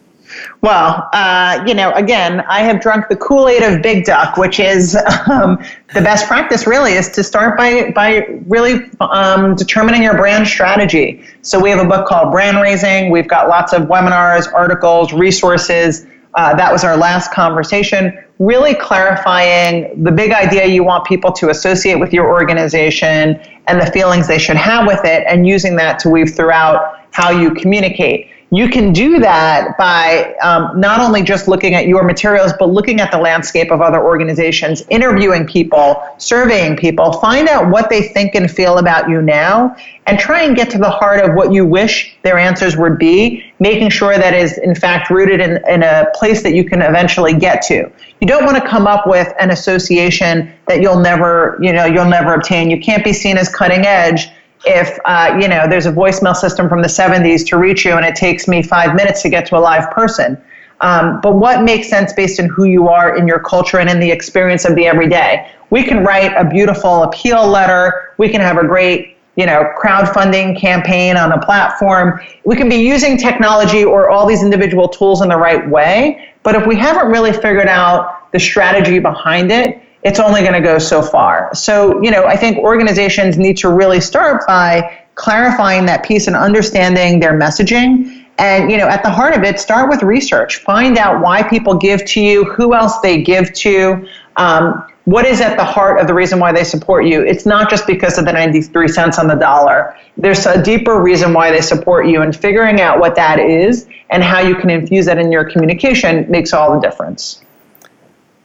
Well, 0.61 1.09
uh, 1.13 1.63
you 1.67 1.73
know, 1.73 1.91
again, 1.93 2.41
I 2.41 2.61
have 2.61 2.81
drunk 2.81 3.09
the 3.09 3.15
Kool 3.15 3.49
Aid 3.49 3.63
of 3.63 3.81
Big 3.81 4.05
Duck, 4.05 4.37
which 4.37 4.59
is 4.59 4.95
um, 5.29 5.57
the 5.93 6.01
best 6.01 6.27
practice. 6.27 6.65
Really, 6.65 6.93
is 6.93 7.09
to 7.11 7.23
start 7.23 7.57
by 7.57 7.91
by 7.91 8.27
really 8.47 8.89
um, 8.99 9.55
determining 9.55 10.03
your 10.03 10.15
brand 10.15 10.47
strategy. 10.47 11.23
So 11.41 11.59
we 11.59 11.69
have 11.69 11.79
a 11.79 11.87
book 11.87 12.07
called 12.07 12.31
Brand 12.31 12.61
Raising. 12.61 13.11
We've 13.11 13.27
got 13.27 13.49
lots 13.49 13.73
of 13.73 13.83
webinars, 13.83 14.51
articles, 14.53 15.13
resources. 15.13 16.05
Uh, 16.35 16.55
that 16.55 16.71
was 16.71 16.83
our 16.83 16.97
last 16.97 17.31
conversation. 17.31 18.17
Really 18.39 18.73
clarifying 18.73 20.03
the 20.03 20.11
big 20.11 20.31
idea 20.31 20.65
you 20.65 20.83
want 20.83 21.05
people 21.05 21.31
to 21.33 21.49
associate 21.49 21.99
with 21.99 22.11
your 22.11 22.27
organization 22.27 23.39
and 23.67 23.79
the 23.79 23.85
feelings 23.91 24.27
they 24.27 24.39
should 24.39 24.57
have 24.57 24.87
with 24.87 25.05
it, 25.05 25.23
and 25.27 25.47
using 25.47 25.75
that 25.75 25.99
to 25.99 26.09
weave 26.09 26.35
throughout 26.35 26.99
how 27.11 27.29
you 27.29 27.53
communicate. 27.53 28.29
You 28.53 28.69
can 28.69 28.93
do 28.93 29.17
that 29.17 29.79
by 29.79 30.36
um, 30.43 30.79
not 30.79 31.00
only 31.00 31.24
just 31.24 31.48
looking 31.48 31.74
at 31.74 31.88
your 31.88 32.03
materials, 32.03 32.53
but 32.60 32.69
looking 32.69 33.01
at 33.01 33.10
the 33.10 33.17
landscape 33.17 33.72
of 33.72 33.81
other 33.81 34.00
organizations, 34.00 34.83
interviewing 34.91 35.48
people, 35.48 36.03
surveying 36.19 36.77
people, 36.77 37.13
find 37.13 37.48
out 37.48 37.72
what 37.72 37.89
they 37.89 38.03
think 38.10 38.36
and 38.36 38.51
feel 38.51 38.77
about 38.77 39.10
you 39.10 39.24
now, 39.24 39.75
and 40.05 40.19
try 40.19 40.43
and 40.43 40.55
get 40.55 40.69
to 40.69 40.77
the 40.77 40.89
heart 40.89 41.27
of 41.27 41.33
what 41.36 41.51
you 41.51 41.65
wish 41.65 42.15
their 42.22 42.38
answers 42.38 42.77
would 42.77 43.00
be, 43.00 43.43
making 43.57 43.89
sure 43.89 44.19
that 44.19 44.36
is 44.36 44.60
in 44.60 44.75
fact 44.75 45.10
rooted 45.10 45.41
in, 45.41 45.60
in 45.67 45.81
a 45.81 46.05
place 46.13 46.43
that 46.43 46.53
you 46.53 46.63
can 46.63 46.83
eventually 46.83 47.33
get 47.33 47.63
to. 47.63 47.91
You 48.22 48.27
don't 48.27 48.45
want 48.45 48.62
to 48.62 48.69
come 48.69 48.86
up 48.86 49.07
with 49.07 49.33
an 49.39 49.50
association 49.50 50.53
that 50.67 50.79
you'll 50.79 51.00
never, 51.00 51.57
you 51.60 51.74
know, 51.74 51.86
you'll 51.86 52.05
never 52.05 52.36
obtain. 52.36 52.69
You 52.69 52.79
can't 52.79 53.03
be 53.03 53.13
seen 53.13 53.36
as 53.36 53.50
cutting 53.50 53.88
edge 53.88 54.27
if 54.65 54.98
uh, 55.05 55.38
you 55.39 55.48
know 55.48 55.67
there's 55.67 55.86
a 55.86 55.91
voicemail 55.91 56.36
system 56.36 56.70
from 56.70 56.82
the 56.82 56.88
70s 56.88 57.46
to 57.48 57.58
reach 57.58 57.86
you 57.86 57.93
and 57.93 58.05
it 58.05 58.15
takes 58.15 58.48
me 58.48 58.62
five 58.62 58.96
minutes 58.96 59.22
to 59.24 59.29
get 59.29 59.46
to 59.48 59.58
a 59.58 59.60
live 59.60 59.89
person. 59.91 60.41
Um, 60.82 61.22
but 61.22 61.36
what 61.36 61.63
makes 61.63 61.88
sense 61.88 62.12
based 62.13 62.39
on 62.39 62.50
who 62.50 62.65
you 62.65 62.89
are 62.89 63.15
in 63.15 63.27
your 63.27 63.39
culture 63.39 63.79
and 63.79 63.89
in 63.89 64.00
the 64.00 64.12
experience 64.12 64.65
of 64.65 64.75
the 64.75 64.86
everyday? 64.86 65.50
We 65.70 65.84
can 65.84 66.03
write 66.03 66.34
a 66.36 66.48
beautiful 66.48 67.03
appeal 67.03 67.48
letter. 67.48 68.13
We 68.17 68.29
can 68.29 68.41
have 68.41 68.58
a 68.58 68.67
great 68.67 69.17
you 69.36 69.46
know 69.46 69.72
crowdfunding 69.82 70.60
campaign 70.60 71.17
on 71.17 71.32
a 71.32 71.43
platform. 71.43 72.20
We 72.46 72.55
can 72.55 72.70
be 72.70 72.75
using 72.75 73.17
technology 73.17 73.84
or 73.84 74.10
all 74.10 74.25
these 74.25 74.43
individual 74.43 74.88
tools 74.88 75.22
in 75.22 75.29
the 75.29 75.38
right 75.38 75.67
way. 75.70 76.29
But 76.43 76.55
if 76.55 76.67
we 76.67 76.75
haven't 76.75 77.08
really 77.08 77.32
figured 77.34 77.67
out 77.67 78.32
the 78.32 78.39
strategy 78.39 79.00
behind 79.00 79.51
it 79.51 79.82
it's 80.03 80.19
only 80.19 80.41
going 80.41 80.53
to 80.53 80.62
go 80.62 80.77
so 80.79 81.01
far. 81.01 81.53
So, 81.55 82.01
you 82.03 82.12
know, 82.12 82.25
I 82.25 82.36
think 82.36 82.57
organizations 82.57 83.38
need 83.38 83.57
to 83.57 83.69
really 83.69 84.01
start 84.01 84.45
by 84.48 85.00
clarifying 85.15 85.86
that 85.86 86.03
piece 86.03 86.27
and 86.27 86.36
understanding 86.36 87.19
their 87.19 87.33
messaging. 87.33 88.25
And, 88.38 88.72
you 88.72 88.77
know, 88.77 88.88
at 88.88 89.03
the 89.03 89.10
heart 89.10 89.36
of 89.36 89.43
it, 89.43 89.60
start 89.60 89.89
with 89.89 90.01
research. 90.01 90.57
Find 90.57 90.98
out 90.98 91.22
why 91.22 91.43
people 91.43 91.75
give 91.75 92.03
to 92.05 92.22
you, 92.22 92.45
who 92.45 92.74
else 92.74 93.00
they 93.00 93.22
give 93.22 93.53
to, 93.53 94.07
um, 94.36 94.88
what 95.05 95.25
is 95.25 95.41
at 95.41 95.57
the 95.57 95.63
heart 95.63 96.00
of 96.00 96.07
the 96.07 96.13
reason 96.13 96.39
why 96.39 96.51
they 96.51 96.63
support 96.63 97.05
you. 97.05 97.22
It's 97.22 97.45
not 97.45 97.69
just 97.69 97.86
because 97.86 98.17
of 98.17 98.25
the 98.25 98.33
93 98.33 98.88
cents 98.88 99.19
on 99.19 99.27
the 99.27 99.36
dollar. 99.36 99.98
There's 100.17 100.45
a 100.45 100.62
deeper 100.62 101.01
reason 101.01 101.33
why 101.33 101.51
they 101.51 101.62
support 101.62 102.07
you, 102.07 102.22
and 102.22 102.36
figuring 102.36 102.79
out 102.79 103.00
what 103.00 103.15
that 103.15 103.39
is 103.39 103.88
and 104.10 104.24
how 104.24 104.39
you 104.39 104.55
can 104.55 104.69
infuse 104.69 105.05
that 105.07 105.17
in 105.17 105.31
your 105.31 105.50
communication 105.50 106.29
makes 106.29 106.53
all 106.53 106.74
the 106.74 106.79
difference. 106.79 107.43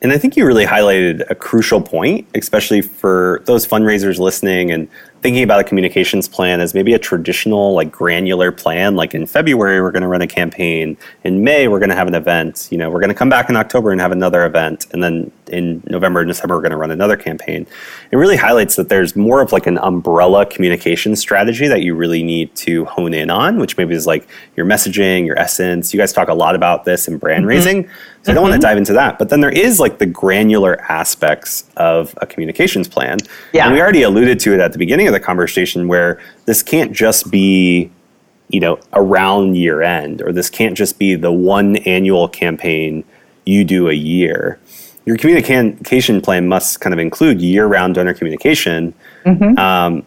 And 0.01 0.13
I 0.13 0.19
think 0.19 0.37
you 0.37 0.47
really 0.47 0.65
highlighted 0.65 1.29
a 1.29 1.35
crucial 1.35 1.81
point, 1.81 2.27
especially 2.35 2.83
for 2.83 3.43
those 3.47 3.67
fundraisers 3.67 4.19
listening 4.19 4.71
and 4.71 4.89
thinking 5.21 5.43
about 5.43 5.61
a 5.61 5.65
communications 5.65 6.29
plan 6.29 6.61
as 6.61 6.75
maybe 6.75 6.95
a 6.95 6.99
traditional, 6.99 7.75
like 7.75 7.91
granular 7.91 8.53
plan. 8.53 8.95
Like 8.95 9.15
in 9.15 9.27
February, 9.27 9.83
we're 9.83 9.91
going 9.91 10.03
to 10.03 10.09
run 10.09 10.23
a 10.23 10.27
campaign. 10.27 10.97
In 11.25 11.43
May, 11.43 11.67
we're 11.67 11.81
going 11.81 11.91
to 11.91 11.97
have 11.97 12.07
an 12.07 12.15
event. 12.15 12.69
You 12.71 12.79
know, 12.79 12.89
we're 12.89 13.01
going 13.01 13.09
to 13.09 13.15
come 13.15 13.29
back 13.29 13.51
in 13.51 13.57
October 13.57 13.91
and 13.91 14.01
have 14.01 14.13
another 14.13 14.47
event. 14.47 14.87
And 14.93 15.03
then 15.03 15.33
in 15.49 15.83
November 15.87 16.21
and 16.21 16.29
December, 16.29 16.55
we're 16.55 16.63
going 16.63 16.71
to 16.71 16.77
run 16.77 16.91
another 16.91 17.17
campaign. 17.17 17.67
It 18.11 18.17
really 18.17 18.37
highlights 18.37 18.77
that 18.77 18.89
there's 18.89 19.17
more 19.17 19.41
of 19.41 19.51
like 19.51 19.67
an 19.67 19.79
umbrella 19.79 20.47
communication 20.47 21.17
strategy 21.17 21.67
that 21.67 21.83
you 21.83 21.95
really 21.95 22.23
need 22.23 22.55
to 22.57 22.85
hone 22.85 23.13
in 23.13 23.29
on, 23.29 23.59
which 23.59 23.77
maybe 23.77 23.95
is 23.95 24.07
like 24.07 24.29
your 24.57 24.67
messaging, 24.67 25.27
your 25.27 25.39
essence. 25.39 25.93
You 25.93 25.99
guys 25.99 26.13
talk 26.13 26.29
a 26.29 26.35
lot 26.35 26.55
about 26.55 26.85
this 26.85 27.09
in 27.09 27.19
brand 27.19 27.41
mm-hmm. 27.41 27.49
raising. 27.49 27.83
So 27.85 27.89
mm-hmm. 27.89 28.31
I 28.31 28.35
don't 28.35 28.43
want 28.43 28.55
to 28.55 28.61
dive 28.61 28.77
into 28.77 28.93
that. 28.93 29.19
But 29.19 29.31
then 29.31 29.41
there 29.41 29.51
is 29.51 29.81
like 29.81 29.99
the 29.99 30.07
granular 30.07 30.81
aspects 30.89 31.65
of 31.77 32.17
a 32.19 32.27
communications 32.27 32.87
plan. 32.87 33.19
Yeah. 33.53 33.65
And 33.65 33.75
we 33.75 33.81
already 33.81 34.03
alluded 34.03 34.39
to 34.41 34.55
it 34.55 34.61
at 34.61 34.73
the 34.73 34.79
beginning 34.79 35.08
of 35.09 35.13
the 35.13 35.21
conversation 35.21 35.89
where 35.89 36.21
this 36.47 36.63
can't 36.63 36.93
just 36.93 37.31
be 37.31 37.91
you 38.49 38.61
know 38.61 38.79
around 38.93 39.57
year 39.57 39.83
end 39.83 40.23
or 40.23 40.33
this 40.33 40.51
can't 40.51 40.77
just 40.77 40.99
be 40.99 41.15
the 41.15 41.33
one 41.33 41.77
annual 41.79 42.29
campaign 42.29 43.05
you 43.45 43.65
do 43.65 43.89
a 43.89 43.93
year 43.93 44.59
your 45.05 45.17
communication 45.17 46.21
plan 46.21 46.49
must 46.49 46.81
kind 46.81 46.93
of 46.93 46.99
include 46.99 47.41
year-round 47.41 47.95
donor 47.95 48.13
communication 48.13 48.93
mm-hmm. 49.25 49.59
um, 49.59 50.05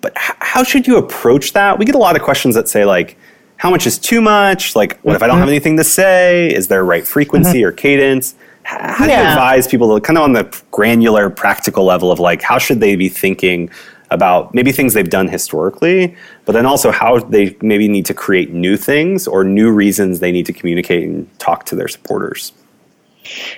but 0.00 0.12
h- 0.16 0.36
how 0.40 0.62
should 0.62 0.86
you 0.86 0.96
approach 0.96 1.52
that 1.52 1.78
we 1.78 1.84
get 1.84 1.94
a 1.94 1.98
lot 1.98 2.16
of 2.16 2.22
questions 2.22 2.54
that 2.54 2.68
say 2.68 2.84
like 2.84 3.16
how 3.56 3.70
much 3.70 3.86
is 3.86 3.98
too 3.98 4.20
much 4.20 4.74
like 4.74 4.98
what 5.00 5.12
mm-hmm. 5.12 5.16
if 5.16 5.22
i 5.22 5.26
don't 5.26 5.36
have 5.36 5.44
mm-hmm. 5.44 5.50
anything 5.50 5.76
to 5.76 5.84
say 5.84 6.52
is 6.52 6.68
there 6.68 6.84
right 6.84 7.06
frequency 7.06 7.60
mm-hmm. 7.60 7.68
or 7.68 7.72
cadence 7.72 8.34
how 8.62 9.06
do 9.06 9.10
you 9.10 9.18
advise 9.18 9.66
people 9.66 9.94
to 9.94 10.00
kind 10.00 10.16
of 10.16 10.24
on 10.24 10.32
the 10.32 10.62
granular 10.70 11.28
practical 11.30 11.84
level 11.84 12.12
of 12.12 12.20
like 12.20 12.42
how 12.42 12.58
should 12.58 12.80
they 12.80 12.94
be 12.96 13.08
thinking 13.08 13.70
about 14.10 14.54
maybe 14.54 14.72
things 14.72 14.94
they've 14.94 15.08
done 15.08 15.28
historically, 15.28 16.16
but 16.44 16.52
then 16.52 16.66
also 16.66 16.90
how 16.90 17.18
they 17.18 17.56
maybe 17.62 17.88
need 17.88 18.06
to 18.06 18.14
create 18.14 18.52
new 18.52 18.76
things 18.76 19.28
or 19.28 19.44
new 19.44 19.70
reasons 19.70 20.20
they 20.20 20.32
need 20.32 20.46
to 20.46 20.52
communicate 20.52 21.08
and 21.08 21.38
talk 21.38 21.64
to 21.66 21.76
their 21.76 21.88
supporters. 21.88 22.52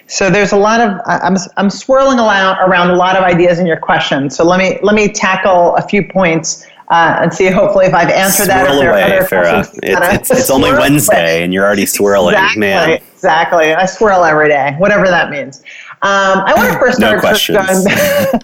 So 0.07 0.29
there's 0.29 0.53
a 0.53 0.57
lot 0.57 0.81
of 0.81 1.01
I'm 1.07 1.37
I'm 1.57 1.71
swirling 1.71 2.19
around 2.19 2.59
around 2.59 2.91
a 2.91 2.97
lot 2.97 3.17
of 3.17 3.23
ideas 3.23 3.59
in 3.59 3.67
your 3.67 3.79
question. 3.79 4.29
So 4.29 4.45
let 4.45 4.59
me 4.59 4.79
let 4.83 4.95
me 4.95 5.09
tackle 5.09 5.77
a 5.77 5.83
few 5.83 6.03
points 6.07 6.67
uh, 6.93 7.21
and 7.23 7.33
see 7.33 7.47
hopefully 7.47 7.87
if 7.87 7.95
I've 7.95 8.11
answered 8.11 8.47
Swirl 8.47 8.81
that. 8.81 8.89
away, 8.89 9.27
Farra. 9.27 9.61
It's, 9.61 10.31
it's, 10.31 10.41
it's 10.41 10.51
only 10.51 10.73
Wednesday 10.73 11.43
and 11.43 11.53
you're 11.53 11.65
already 11.65 11.87
swirling, 11.87 12.35
exactly, 12.35 12.61
man. 12.61 12.91
Exactly. 13.15 13.73
I 13.73 13.87
swirl 13.87 14.25
every 14.25 14.49
day, 14.49 14.75
whatever 14.79 15.07
that 15.07 15.31
means. 15.31 15.63
Um, 16.03 16.43
I 16.47 16.55
want 16.55 16.73
to 16.73 16.79
first 16.79 16.99
start 16.99 17.23
no 17.23 17.31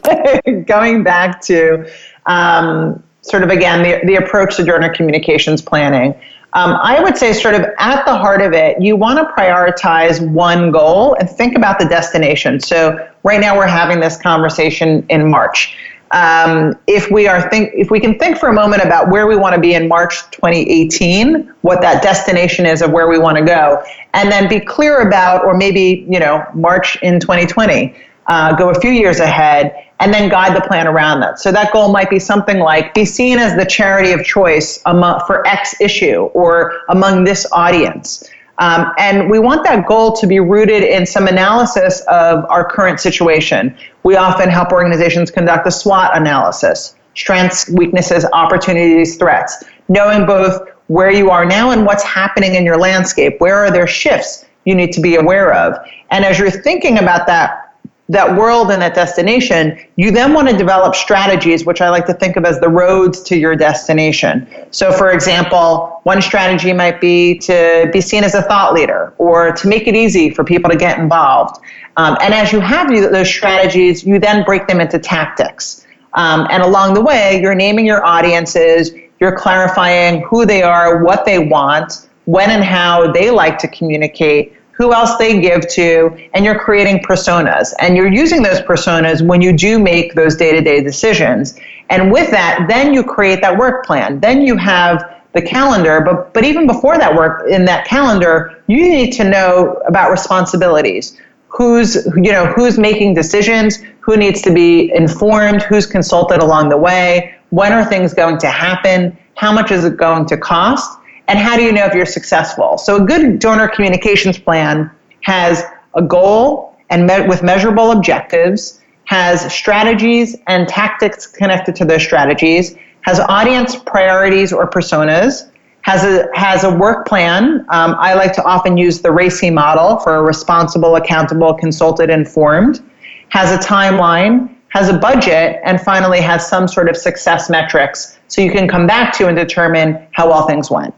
going, 0.05 0.65
going 0.65 1.03
back 1.03 1.41
to 1.43 1.91
um, 2.27 3.03
sort 3.23 3.43
of 3.43 3.51
again 3.51 3.83
the, 3.83 4.07
the 4.07 4.17
approach 4.17 4.57
to 4.57 4.65
donor 4.65 4.93
communications 4.93 5.61
planning. 5.63 6.15
Um, 6.55 6.79
I 6.83 7.03
would 7.03 7.19
say, 7.19 7.35
sort 7.35 7.55
of 7.55 7.67
at 7.79 8.07
the 8.07 8.17
heart 8.17 8.41
of 8.41 8.55
it, 8.55 8.81
you 8.81 8.97
want 8.97 9.19
to 9.19 9.25
prioritize 9.35 10.27
one 10.27 10.71
goal 10.71 11.15
and 11.21 11.29
think 11.29 11.55
about 11.55 11.79
the 11.79 11.85
destination. 11.85 12.59
So, 12.59 13.07
right 13.23 13.39
now, 13.39 13.55
we're 13.55 13.67
having 13.67 14.01
this 14.01 14.17
conversation 14.17 15.05
in 15.11 15.31
March. 15.31 15.77
Um, 16.11 16.75
if 16.87 17.11
we 17.11 17.27
are 17.27 17.49
think, 17.51 17.71
if 17.75 17.91
we 17.91 18.01
can 18.01 18.19
think 18.19 18.39
for 18.39 18.49
a 18.49 18.53
moment 18.53 18.83
about 18.83 19.11
where 19.11 19.27
we 19.27 19.37
want 19.37 19.55
to 19.55 19.61
be 19.61 19.75
in 19.75 19.89
March 19.89 20.23
2018, 20.31 21.53
what 21.61 21.81
that 21.83 22.03
destination 22.03 22.65
is 22.65 22.81
of 22.81 22.93
where 22.93 23.09
we 23.09 23.19
want 23.19 23.37
to 23.37 23.45
go, 23.45 23.83
and 24.15 24.33
then 24.33 24.49
be 24.49 24.61
clear 24.61 25.07
about, 25.07 25.45
or 25.45 25.57
maybe 25.57 26.07
you 26.09 26.19
know, 26.19 26.47
March 26.55 26.97
in 27.03 27.21
2020, 27.21 27.95
uh, 28.27 28.57
go 28.57 28.71
a 28.71 28.81
few 28.81 28.91
years 28.91 29.21
ahead, 29.21 29.75
and 30.01 30.13
then 30.15 30.29
guide 30.29 30.57
the 30.57 30.67
plan 30.67 30.87
around 30.87 31.21
that. 31.21 31.39
So 31.39 31.53
that 31.53 31.73
goal 31.73 31.93
might 31.93 32.09
be 32.09 32.19
something 32.19 32.59
like 32.59 32.95
be 32.95 33.05
seen 33.05 33.39
as 33.39 33.57
the 33.57 33.67
charity 33.67 34.13
of 34.13 34.25
choice 34.25 34.81
among, 34.87 35.21
for 35.27 35.47
X 35.47 35.81
issue 35.81 36.31
or 36.35 36.81
among 36.89 37.25
this 37.25 37.47
audience. 37.53 38.29
Um, 38.59 38.93
and 38.99 39.31
we 39.31 39.39
want 39.39 39.65
that 39.65 39.87
goal 39.87 40.13
to 40.17 40.27
be 40.27 40.41
rooted 40.41 40.83
in 40.83 41.07
some 41.07 41.29
analysis 41.29 42.01
of 42.09 42.45
our 42.49 42.69
current 42.69 42.99
situation. 43.01 43.77
We 44.03 44.17
often 44.17 44.49
help 44.49 44.73
organizations 44.73 45.31
conduct 45.31 45.67
a 45.67 45.71
SWOT 45.71 46.17
analysis 46.17 46.95
strengths, 47.15 47.69
weaknesses, 47.71 48.25
opportunities, 48.33 49.17
threats, 49.17 49.65
knowing 49.89 50.25
both 50.25 50.69
where 50.87 51.11
you 51.11 51.31
are 51.31 51.45
now 51.45 51.73
and 51.73 51.85
what's 51.85 52.05
happening 52.05 52.55
in 52.55 52.65
your 52.65 52.79
landscape. 52.79 53.41
Where 53.41 53.57
are 53.57 53.73
there 53.73 53.89
shifts 53.89 54.45
you 54.65 54.75
need 54.77 54.93
to 54.93 55.01
be 55.01 55.17
aware 55.17 55.53
of? 55.53 55.77
And 56.13 56.25
as 56.25 56.39
you're 56.39 56.51
thinking 56.51 56.99
about 56.99 57.27
that 57.27 57.68
that 58.11 58.37
world 58.39 58.71
and 58.71 58.81
that 58.81 58.95
destination, 58.95 59.79
you 59.97 60.11
then 60.11 60.33
want 60.33 60.49
to 60.49 60.57
develop 60.57 60.95
strategies, 60.95 61.67
which 61.67 61.83
I 61.83 61.91
like 61.91 62.07
to 62.07 62.15
think 62.15 62.37
of 62.37 62.47
as 62.47 62.59
the 62.59 62.69
roads 62.69 63.23
to 63.25 63.37
your 63.37 63.55
destination. 63.55 64.47
So, 64.71 64.93
for 64.93 65.11
example, 65.11 66.01
one 66.05 66.23
strategy 66.23 66.73
might 66.73 67.03
be 67.03 67.39
to 67.41 67.91
be 67.93 68.01
seen 68.01 68.25
as 68.25 68.35
a 68.35 68.43
thought 68.43 68.73
leader 68.73 69.13
or 69.19 69.53
to 69.53 69.69
make 69.69 69.87
it 69.87 69.95
easy 69.95 70.31
for 70.31 70.43
people 70.43 70.71
to 70.71 70.77
get 70.77 70.99
involved. 70.99 71.61
Um, 71.99 72.17
and 72.23 72.33
as 72.33 72.51
you 72.51 72.61
have 72.61 72.89
those 72.89 73.29
strategies, 73.29 74.05
you 74.05 74.19
then 74.19 74.43
break 74.45 74.67
them 74.69 74.81
into 74.81 74.99
tactics. 74.99 75.87
Um, 76.15 76.47
and 76.51 76.63
along 76.63 76.95
the 76.95 77.03
way, 77.03 77.41
you're 77.43 77.55
naming 77.55 77.85
your 77.85 78.05
audiences, 78.07 78.91
you're 79.21 79.37
clarifying 79.37 80.23
who 80.23 80.47
they 80.47 80.63
are, 80.63 81.05
what 81.05 81.27
they 81.27 81.39
want, 81.39 82.09
when 82.25 82.51
and 82.51 82.65
how 82.65 83.11
they 83.13 83.31
like 83.31 83.59
to 83.59 83.69
communicate 83.69 84.55
who 84.79 84.95
else 84.95 85.17
they 85.17 85.41
give 85.41 85.69
to, 85.69 86.17
and 86.35 86.45
you're 86.45 86.59
creating 86.59 87.01
personas. 87.01 87.75
And 87.81 87.97
you're 87.97 88.13
using 88.13 88.43
those 88.43 88.61
personas 88.61 89.27
when 89.27 89.43
you 89.43 89.53
do 89.53 89.81
make 89.81 90.15
those 90.15 90.37
day 90.37 90.53
to 90.53 90.61
day 90.61 90.81
decisions. 90.81 91.59
And 91.91 92.13
with 92.13 92.31
that, 92.31 92.67
then 92.69 92.95
you 92.95 93.03
create 93.03 93.41
that 93.41 93.59
work 93.59 93.85
plan. 93.85 94.21
Then 94.21 94.43
you 94.43 94.57
have 94.57 95.17
the 95.33 95.43
calendar, 95.43 96.01
but, 96.01 96.33
but 96.33 96.45
even 96.45 96.69
before 96.69 96.97
that 96.97 97.15
work 97.15 97.49
in 97.51 97.65
that 97.65 97.87
calendar, 97.87 98.63
you 98.69 98.89
need 98.89 99.13
to 99.15 99.29
know 99.29 99.83
about 99.87 100.13
responsibilities. 100.13 101.19
Who's, 101.49 102.07
you 102.15 102.31
know, 102.31 102.47
who's 102.47 102.79
making 102.79 103.15
decisions, 103.15 103.83
who 103.99 104.17
needs 104.17 104.43
to 104.43 104.53
be 104.53 104.93
informed, 104.95 105.63
who's 105.63 105.87
consulted 105.87 106.41
along 106.41 106.69
the 106.69 106.77
way, 106.77 107.35
when 107.51 107.73
are 107.73 107.85
things 107.85 108.15
going 108.15 108.39
to 108.39 108.49
happen, 108.49 109.19
how 109.35 109.53
much 109.53 109.73
is 109.73 109.85
it 109.85 109.97
going 109.97 110.27
to 110.27 110.37
cost, 110.37 110.98
and 111.29 111.39
how 111.39 111.57
do 111.57 111.63
you 111.63 111.73
know 111.73 111.85
if 111.85 111.95
you're 111.95 112.07
successful? 112.07 112.79
So 112.79 113.03
a 113.03 113.07
good 113.07 113.39
donor 113.39 113.69
communications 113.69 114.39
plan 114.39 114.91
has 115.23 115.63
a 115.95 116.03
goal 116.03 116.77
and 116.91 117.07
with 117.29 117.43
measurable 117.43 117.93
objectives, 117.93 118.81
has 119.05 119.53
strategies 119.53 120.37
and 120.47 120.67
tactics 120.67 121.27
connected 121.27 121.77
to 121.77 121.85
those 121.85 122.03
strategies, 122.03 122.75
has 123.03 123.21
audience 123.21 123.77
priorities 123.77 124.53
or 124.53 124.69
personas, 124.69 125.51
has 125.83 126.05
a 126.05 126.29
has 126.35 126.65
a 126.65 126.75
work 126.75 127.07
plan. 127.07 127.65
Um, 127.69 127.95
I 127.99 128.15
like 128.15 128.33
to 128.35 128.45
often 128.45 128.77
use 128.77 129.01
the 129.01 129.09
RACI 129.11 129.53
model 129.53 129.99
for 129.99 130.23
responsible, 130.25 130.97
accountable, 130.97 131.55
consulted, 131.55 132.11
informed. 132.11 132.83
Has 133.31 133.53
a 133.53 133.67
timeline, 133.67 134.55
has 134.69 134.89
a 134.89 134.99
budget, 134.99 135.61
and 135.65 135.81
finally 135.81 136.21
has 136.21 136.49
some 136.49 136.69
sort 136.69 136.89
of 136.89 136.97
success 136.97 137.49
metrics 137.49 138.19
so 138.29 138.41
you 138.43 138.51
can 138.51 138.69
come 138.69 138.87
back 138.87 139.13
to 139.15 139.29
and 139.29 139.37
determine 139.37 140.07
how 140.13 140.29
well 140.29 140.47
things 140.47 140.71
went. 140.71 140.95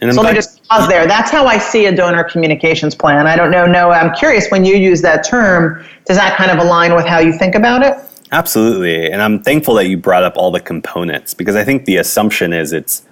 And 0.00 0.14
so 0.14 0.22
let 0.22 0.30
me 0.30 0.34
just 0.34 0.62
pause 0.68 0.88
there. 0.88 1.06
That's 1.06 1.30
how 1.30 1.46
I 1.46 1.58
see 1.58 1.86
a 1.86 1.94
donor 1.94 2.24
communications 2.24 2.94
plan. 2.94 3.26
I 3.26 3.36
don't 3.36 3.50
know, 3.50 3.66
Noah. 3.66 3.94
I'm 3.94 4.14
curious 4.14 4.48
when 4.50 4.64
you 4.64 4.76
use 4.76 5.02
that 5.02 5.24
term, 5.24 5.84
does 6.04 6.16
that 6.16 6.36
kind 6.36 6.50
of 6.50 6.64
align 6.64 6.94
with 6.94 7.04
how 7.04 7.18
you 7.18 7.32
think 7.32 7.54
about 7.54 7.82
it? 7.82 7.96
Absolutely. 8.30 9.10
And 9.10 9.22
I'm 9.22 9.42
thankful 9.42 9.74
that 9.74 9.86
you 9.86 9.96
brought 9.96 10.22
up 10.22 10.36
all 10.36 10.50
the 10.50 10.60
components 10.60 11.34
because 11.34 11.56
I 11.56 11.64
think 11.64 11.84
the 11.84 11.96
assumption 11.96 12.52
is 12.52 12.72
it's 12.72 13.02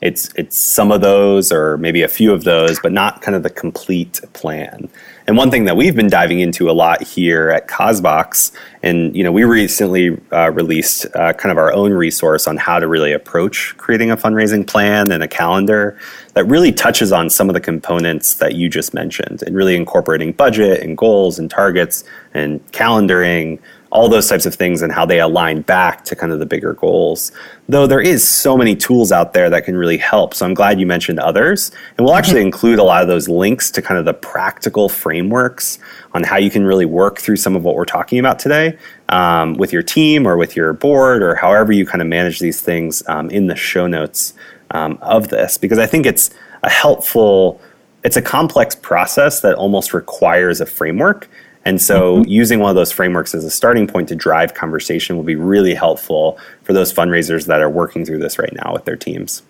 it's 0.00 0.32
it's 0.34 0.56
some 0.56 0.92
of 0.92 1.00
those 1.00 1.50
or 1.50 1.78
maybe 1.78 2.02
a 2.02 2.08
few 2.08 2.32
of 2.32 2.44
those, 2.44 2.78
but 2.80 2.92
not 2.92 3.22
kind 3.22 3.34
of 3.34 3.42
the 3.42 3.50
complete 3.50 4.20
plan. 4.34 4.88
And 5.26 5.38
one 5.38 5.50
thing 5.50 5.64
that 5.64 5.76
we've 5.76 5.96
been 5.96 6.10
diving 6.10 6.40
into 6.40 6.68
a 6.68 6.72
lot 6.72 7.02
here 7.02 7.48
at 7.48 7.66
CauseVox, 7.66 8.52
and 8.82 9.16
you 9.16 9.24
know, 9.24 9.32
we 9.32 9.44
recently 9.44 10.20
uh, 10.30 10.50
released 10.50 11.06
uh, 11.14 11.32
kind 11.32 11.50
of 11.50 11.56
our 11.56 11.72
own 11.72 11.92
resource 11.92 12.46
on 12.46 12.58
how 12.58 12.78
to 12.78 12.86
really 12.86 13.12
approach 13.12 13.74
creating 13.78 14.10
a 14.10 14.18
fundraising 14.18 14.66
plan 14.66 15.10
and 15.10 15.22
a 15.22 15.28
calendar 15.28 15.98
that 16.34 16.44
really 16.44 16.72
touches 16.72 17.10
on 17.10 17.30
some 17.30 17.48
of 17.48 17.54
the 17.54 17.60
components 17.60 18.34
that 18.34 18.54
you 18.54 18.68
just 18.68 18.92
mentioned, 18.92 19.42
and 19.46 19.56
really 19.56 19.76
incorporating 19.76 20.32
budget 20.32 20.82
and 20.82 20.98
goals 20.98 21.38
and 21.38 21.50
targets 21.50 22.04
and 22.34 22.60
calendaring 22.72 23.58
all 23.94 24.08
those 24.08 24.28
types 24.28 24.44
of 24.44 24.56
things 24.56 24.82
and 24.82 24.92
how 24.92 25.06
they 25.06 25.20
align 25.20 25.62
back 25.62 26.04
to 26.04 26.16
kind 26.16 26.32
of 26.32 26.40
the 26.40 26.46
bigger 26.46 26.74
goals. 26.74 27.30
Though 27.68 27.86
there 27.86 28.00
is 28.00 28.28
so 28.28 28.56
many 28.56 28.74
tools 28.74 29.12
out 29.12 29.34
there 29.34 29.48
that 29.48 29.64
can 29.64 29.76
really 29.76 29.96
help. 29.96 30.34
So 30.34 30.44
I'm 30.44 30.52
glad 30.52 30.80
you 30.80 30.86
mentioned 30.86 31.20
others. 31.20 31.70
And 31.96 32.04
we'll 32.04 32.16
actually 32.16 32.40
mm-hmm. 32.40 32.46
include 32.46 32.80
a 32.80 32.82
lot 32.82 33.02
of 33.02 33.08
those 33.08 33.28
links 33.28 33.70
to 33.70 33.80
kind 33.80 33.96
of 33.96 34.04
the 34.04 34.12
practical 34.12 34.88
frameworks 34.88 35.78
on 36.12 36.24
how 36.24 36.36
you 36.36 36.50
can 36.50 36.66
really 36.66 36.84
work 36.84 37.20
through 37.20 37.36
some 37.36 37.54
of 37.54 37.62
what 37.62 37.76
we're 37.76 37.84
talking 37.84 38.18
about 38.18 38.40
today 38.40 38.76
um, 39.10 39.54
with 39.54 39.72
your 39.72 39.82
team 39.82 40.26
or 40.26 40.36
with 40.36 40.56
your 40.56 40.72
board 40.72 41.22
or 41.22 41.36
however 41.36 41.70
you 41.72 41.86
kind 41.86 42.02
of 42.02 42.08
manage 42.08 42.40
these 42.40 42.60
things 42.60 43.00
um, 43.06 43.30
in 43.30 43.46
the 43.46 43.56
show 43.56 43.86
notes 43.86 44.34
um, 44.72 44.98
of 45.02 45.28
this. 45.28 45.56
Because 45.56 45.78
I 45.78 45.86
think 45.86 46.04
it's 46.04 46.30
a 46.64 46.68
helpful, 46.68 47.60
it's 48.02 48.16
a 48.16 48.22
complex 48.22 48.74
process 48.74 49.38
that 49.42 49.54
almost 49.54 49.94
requires 49.94 50.60
a 50.60 50.66
framework 50.66 51.28
and 51.64 51.80
so, 51.80 52.18
mm-hmm. 52.18 52.28
using 52.28 52.60
one 52.60 52.70
of 52.70 52.76
those 52.76 52.92
frameworks 52.92 53.34
as 53.34 53.44
a 53.44 53.50
starting 53.50 53.86
point 53.86 54.08
to 54.08 54.14
drive 54.14 54.54
conversation 54.54 55.16
will 55.16 55.24
be 55.24 55.36
really 55.36 55.74
helpful 55.74 56.38
for 56.62 56.72
those 56.72 56.92
fundraisers 56.92 57.46
that 57.46 57.60
are 57.60 57.70
working 57.70 58.04
through 58.04 58.18
this 58.18 58.38
right 58.38 58.52
now 58.52 58.72
with 58.72 58.84
their 58.84 58.96
teams. 58.96 59.42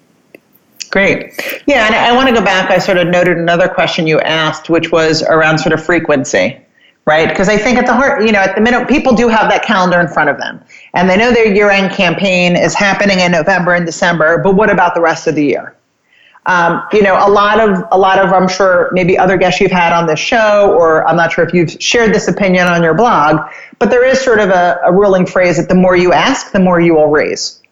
Great. 0.91 1.33
Yeah, 1.67 1.87
and 1.87 1.95
I 1.95 2.15
want 2.15 2.29
to 2.29 2.35
go 2.35 2.45
back. 2.45 2.71
I 2.71 2.79
sort 2.79 2.99
of 2.99 3.09
noted 3.09 3.37
another 3.37 3.69
question 3.69 4.07
you 4.07 4.21
asked, 4.21 4.71
which 4.71 4.93
was 4.93 5.25
around 5.25 5.59
sort 5.59 5.73
of 5.73 5.85
frequency, 5.85 6.57
right? 7.05 7.29
Because 7.29 7.49
I 7.49 7.57
think 7.57 7.79
at 7.79 7.87
the 7.87 7.95
heart, 7.95 8.25
you 8.25 8.31
know, 8.31 8.39
at 8.39 8.55
the 8.55 8.61
minute, 8.61 8.89
people 8.89 9.13
do 9.13 9.27
have 9.27 9.51
that 9.51 9.65
calendar 9.65 9.99
in 9.99 10.07
front 10.07 10.31
of 10.31 10.39
them, 10.39 10.63
and 10.95 11.11
they 11.11 11.17
know 11.17 11.33
their 11.33 11.53
year 11.53 11.71
end 11.71 11.93
campaign 11.93 12.55
is 12.55 12.75
happening 12.75 13.19
in 13.19 13.33
November 13.33 13.75
and 13.75 13.85
December, 13.85 14.39
but 14.39 14.55
what 14.55 14.71
about 14.71 14.95
the 14.95 15.01
rest 15.01 15.27
of 15.27 15.35
the 15.35 15.45
year? 15.45 15.75
Um, 16.47 16.83
you 16.93 17.03
know, 17.03 17.15
a 17.27 17.31
lot 17.31 17.59
of 17.59 17.85
a 17.91 17.99
lot 17.99 18.19
of 18.19 18.33
I'm 18.33 18.49
sure 18.49 18.91
maybe 18.93 19.17
other 19.17 19.39
guests 19.39 19.61
you've 19.61 19.71
had 19.71 19.93
on 19.93 20.07
this 20.07 20.21
show, 20.21 20.75
or 20.79 21.07
I'm 21.09 21.17
not 21.17 21.33
sure 21.33 21.45
if 21.45 21.55
you've 21.55 21.71
shared 21.81 22.15
this 22.15 22.29
opinion 22.29 22.67
on 22.67 22.83
your 22.83 22.95
blog, 22.95 23.41
but 23.79 23.91
there 23.91 24.05
is 24.05 24.21
sort 24.21 24.41
of 24.41 24.51
a, 24.51 24.79
a 24.85 24.93
ruling 24.93 25.25
phrase 25.25 25.57
that 25.57 25.69
the 25.69 25.75
more 25.75 25.97
you 25.97 26.13
ask, 26.13 26.53
the 26.53 26.61
more 26.61 26.81
you 26.81 26.95
will 26.95 27.09
raise. 27.09 27.63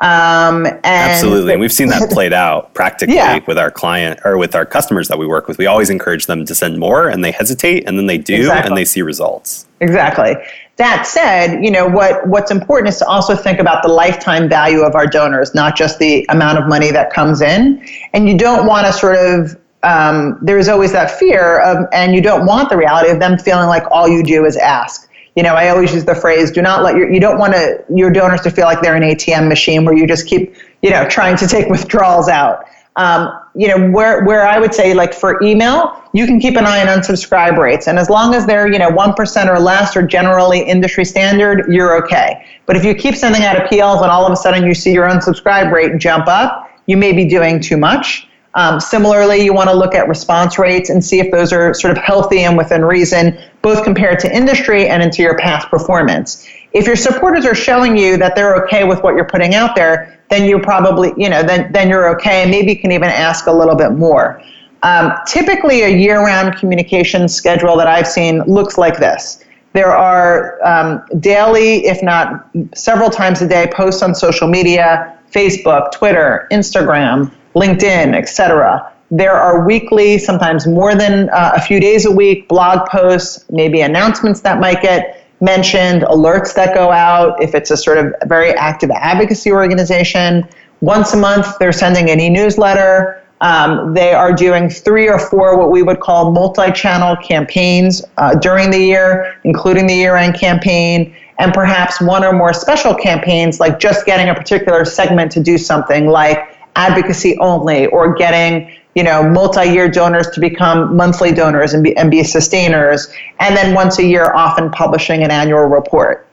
Um, 0.00 0.66
Absolutely, 0.84 1.52
and 1.52 1.60
we've 1.62 1.72
seen 1.72 1.88
that 1.88 2.10
played 2.12 2.34
out 2.34 2.74
practically 2.74 3.14
yeah. 3.14 3.40
with 3.46 3.56
our 3.56 3.70
client 3.70 4.20
or 4.24 4.36
with 4.36 4.54
our 4.54 4.66
customers 4.66 5.08
that 5.08 5.18
we 5.18 5.26
work 5.26 5.48
with. 5.48 5.56
We 5.56 5.64
always 5.64 5.88
encourage 5.88 6.26
them 6.26 6.44
to 6.44 6.54
send 6.54 6.78
more, 6.78 7.08
and 7.08 7.24
they 7.24 7.30
hesitate, 7.30 7.88
and 7.88 7.96
then 7.96 8.06
they 8.06 8.18
do, 8.18 8.36
exactly. 8.36 8.68
and 8.68 8.76
they 8.76 8.84
see 8.84 9.00
results. 9.00 9.66
Exactly. 9.80 10.34
That 10.76 11.06
said, 11.06 11.64
you 11.64 11.70
know 11.70 11.86
what 11.86 12.26
what's 12.26 12.50
important 12.50 12.88
is 12.88 12.98
to 12.98 13.06
also 13.06 13.36
think 13.36 13.60
about 13.60 13.82
the 13.82 13.88
lifetime 13.88 14.48
value 14.48 14.80
of 14.80 14.96
our 14.96 15.06
donors, 15.06 15.54
not 15.54 15.76
just 15.76 16.00
the 16.00 16.26
amount 16.30 16.58
of 16.58 16.66
money 16.66 16.90
that 16.90 17.12
comes 17.12 17.40
in. 17.40 17.86
And 18.12 18.28
you 18.28 18.36
don't 18.36 18.66
want 18.66 18.86
to 18.86 18.92
sort 18.92 19.16
of 19.16 19.56
um, 19.84 20.38
there's 20.40 20.68
always 20.68 20.92
that 20.92 21.10
fear 21.10 21.60
of, 21.60 21.86
and 21.92 22.14
you 22.14 22.22
don't 22.22 22.46
want 22.46 22.70
the 22.70 22.76
reality 22.76 23.10
of 23.10 23.20
them 23.20 23.38
feeling 23.38 23.68
like 23.68 23.84
all 23.90 24.08
you 24.08 24.22
do 24.22 24.44
is 24.44 24.56
ask. 24.56 25.08
You 25.36 25.42
know, 25.42 25.54
I 25.54 25.68
always 25.68 25.92
use 25.92 26.04
the 26.04 26.14
phrase, 26.14 26.50
do 26.50 26.62
not 26.62 26.82
let 26.82 26.96
your, 26.96 27.12
you 27.12 27.20
don't 27.20 27.38
want 27.38 27.54
to, 27.54 27.84
your 27.92 28.10
donors 28.10 28.40
to 28.42 28.50
feel 28.50 28.64
like 28.64 28.80
they're 28.82 28.94
an 28.94 29.02
ATM 29.02 29.48
machine 29.48 29.84
where 29.84 29.94
you 29.94 30.06
just 30.06 30.26
keep, 30.26 30.54
you 30.82 30.90
know, 30.90 31.08
trying 31.08 31.36
to 31.36 31.46
take 31.46 31.68
withdrawals 31.68 32.28
out. 32.28 32.66
Um, 32.96 33.30
you 33.54 33.68
know, 33.68 33.90
where, 33.90 34.24
where 34.24 34.46
I 34.46 34.58
would 34.58 34.74
say 34.74 34.94
like 34.94 35.14
for 35.14 35.42
email, 35.42 36.02
you 36.12 36.26
can 36.26 36.40
keep 36.40 36.56
an 36.56 36.66
eye 36.66 36.80
on 36.80 36.88
unsubscribe 36.88 37.56
rates. 37.56 37.86
And 37.86 37.98
as 37.98 38.10
long 38.10 38.34
as 38.34 38.46
they're, 38.46 38.70
you 38.70 38.78
know, 38.78 38.90
1% 38.90 39.48
or 39.48 39.60
less 39.60 39.96
or 39.96 40.02
generally 40.02 40.60
industry 40.60 41.04
standard, 41.04 41.72
you're 41.72 41.96
okay. 42.04 42.44
But 42.66 42.76
if 42.76 42.84
you 42.84 42.94
keep 42.94 43.14
sending 43.14 43.42
out 43.42 43.56
appeals 43.64 44.02
and 44.02 44.10
all 44.10 44.26
of 44.26 44.32
a 44.32 44.36
sudden 44.36 44.64
you 44.64 44.74
see 44.74 44.92
your 44.92 45.08
unsubscribe 45.08 45.70
rate 45.72 45.98
jump 45.98 46.26
up, 46.26 46.70
you 46.86 46.96
may 46.96 47.12
be 47.12 47.28
doing 47.28 47.60
too 47.60 47.76
much. 47.76 48.28
Um, 48.54 48.78
similarly, 48.78 49.44
you 49.44 49.52
want 49.52 49.68
to 49.68 49.76
look 49.76 49.94
at 49.94 50.08
response 50.08 50.58
rates 50.58 50.88
and 50.88 51.04
see 51.04 51.18
if 51.18 51.32
those 51.32 51.52
are 51.52 51.74
sort 51.74 51.96
of 51.96 52.02
healthy 52.02 52.40
and 52.40 52.56
within 52.56 52.84
reason, 52.84 53.36
both 53.62 53.82
compared 53.82 54.20
to 54.20 54.34
industry 54.34 54.88
and 54.88 55.02
into 55.02 55.22
your 55.22 55.36
past 55.38 55.68
performance. 55.68 56.46
If 56.72 56.86
your 56.86 56.96
supporters 56.96 57.46
are 57.46 57.54
showing 57.54 57.96
you 57.96 58.16
that 58.18 58.36
they're 58.36 58.56
okay 58.64 58.84
with 58.84 59.02
what 59.02 59.16
you're 59.16 59.26
putting 59.26 59.54
out 59.54 59.74
there, 59.74 60.20
then 60.30 60.48
you're 60.48 60.62
probably, 60.62 61.12
you 61.16 61.28
know, 61.28 61.42
then, 61.42 61.72
then 61.72 61.88
you're 61.88 62.08
okay. 62.16 62.42
And 62.42 62.50
maybe 62.50 62.72
you 62.72 62.78
can 62.78 62.92
even 62.92 63.10
ask 63.10 63.46
a 63.46 63.52
little 63.52 63.76
bit 63.76 63.92
more. 63.92 64.40
Um, 64.82 65.12
typically, 65.26 65.82
a 65.82 65.88
year 65.88 66.18
round 66.18 66.56
communication 66.56 67.28
schedule 67.28 67.76
that 67.78 67.86
I've 67.86 68.06
seen 68.06 68.42
looks 68.42 68.76
like 68.76 68.98
this. 68.98 69.42
There 69.72 69.90
are 69.90 70.64
um, 70.64 71.04
daily, 71.18 71.86
if 71.86 72.02
not 72.02 72.48
several 72.74 73.10
times 73.10 73.42
a 73.42 73.48
day, 73.48 73.68
posts 73.74 74.02
on 74.02 74.14
social 74.14 74.46
media 74.46 75.18
Facebook, 75.32 75.90
Twitter, 75.90 76.46
Instagram, 76.52 77.32
LinkedIn, 77.54 78.14
etc. 78.14 78.92
There 79.10 79.32
are 79.32 79.64
weekly, 79.66 80.18
sometimes 80.18 80.66
more 80.66 80.94
than 80.94 81.28
uh, 81.30 81.52
a 81.54 81.60
few 81.60 81.80
days 81.80 82.04
a 82.06 82.10
week, 82.10 82.48
blog 82.48 82.88
posts, 82.88 83.44
maybe 83.50 83.80
announcements 83.80 84.40
that 84.40 84.60
might 84.60 84.82
get 84.82 85.24
mentioned, 85.40 86.02
alerts 86.02 86.54
that 86.54 86.74
go 86.74 86.90
out 86.90 87.40
if 87.42 87.54
it's 87.54 87.70
a 87.70 87.76
sort 87.76 87.98
of 87.98 88.12
very 88.26 88.52
active 88.52 88.90
advocacy 88.90 89.52
organization. 89.52 90.48
Once 90.80 91.12
a 91.12 91.16
month, 91.16 91.46
they're 91.58 91.72
sending 91.72 92.10
an 92.10 92.20
e 92.20 92.28
newsletter. 92.28 93.22
Um, 93.40 93.92
they 93.94 94.14
are 94.14 94.32
doing 94.32 94.70
three 94.70 95.08
or 95.08 95.18
four 95.18 95.58
what 95.58 95.70
we 95.70 95.82
would 95.82 96.00
call 96.00 96.30
multi 96.30 96.72
channel 96.72 97.16
campaigns 97.16 98.02
uh, 98.16 98.34
during 98.36 98.70
the 98.70 98.78
year, 98.78 99.38
including 99.44 99.86
the 99.86 99.94
year 99.94 100.16
end 100.16 100.34
campaign, 100.34 101.14
and 101.38 101.52
perhaps 101.52 102.00
one 102.00 102.24
or 102.24 102.32
more 102.32 102.52
special 102.52 102.94
campaigns 102.94 103.60
like 103.60 103.78
just 103.78 104.06
getting 104.06 104.28
a 104.28 104.34
particular 104.34 104.84
segment 104.84 105.32
to 105.32 105.40
do 105.40 105.58
something 105.58 106.06
like 106.06 106.53
advocacy 106.76 107.36
only 107.38 107.86
or 107.86 108.14
getting 108.14 108.70
you 108.94 109.02
know 109.02 109.28
multi-year 109.28 109.88
donors 109.88 110.28
to 110.30 110.40
become 110.40 110.96
monthly 110.96 111.32
donors 111.32 111.74
and 111.74 111.84
be, 111.84 111.96
and 111.96 112.10
be 112.10 112.22
sustainers 112.22 113.12
and 113.40 113.56
then 113.56 113.74
once 113.74 113.98
a 113.98 114.04
year 114.04 114.32
often 114.34 114.70
publishing 114.70 115.22
an 115.22 115.30
annual 115.30 115.64
report. 115.64 116.26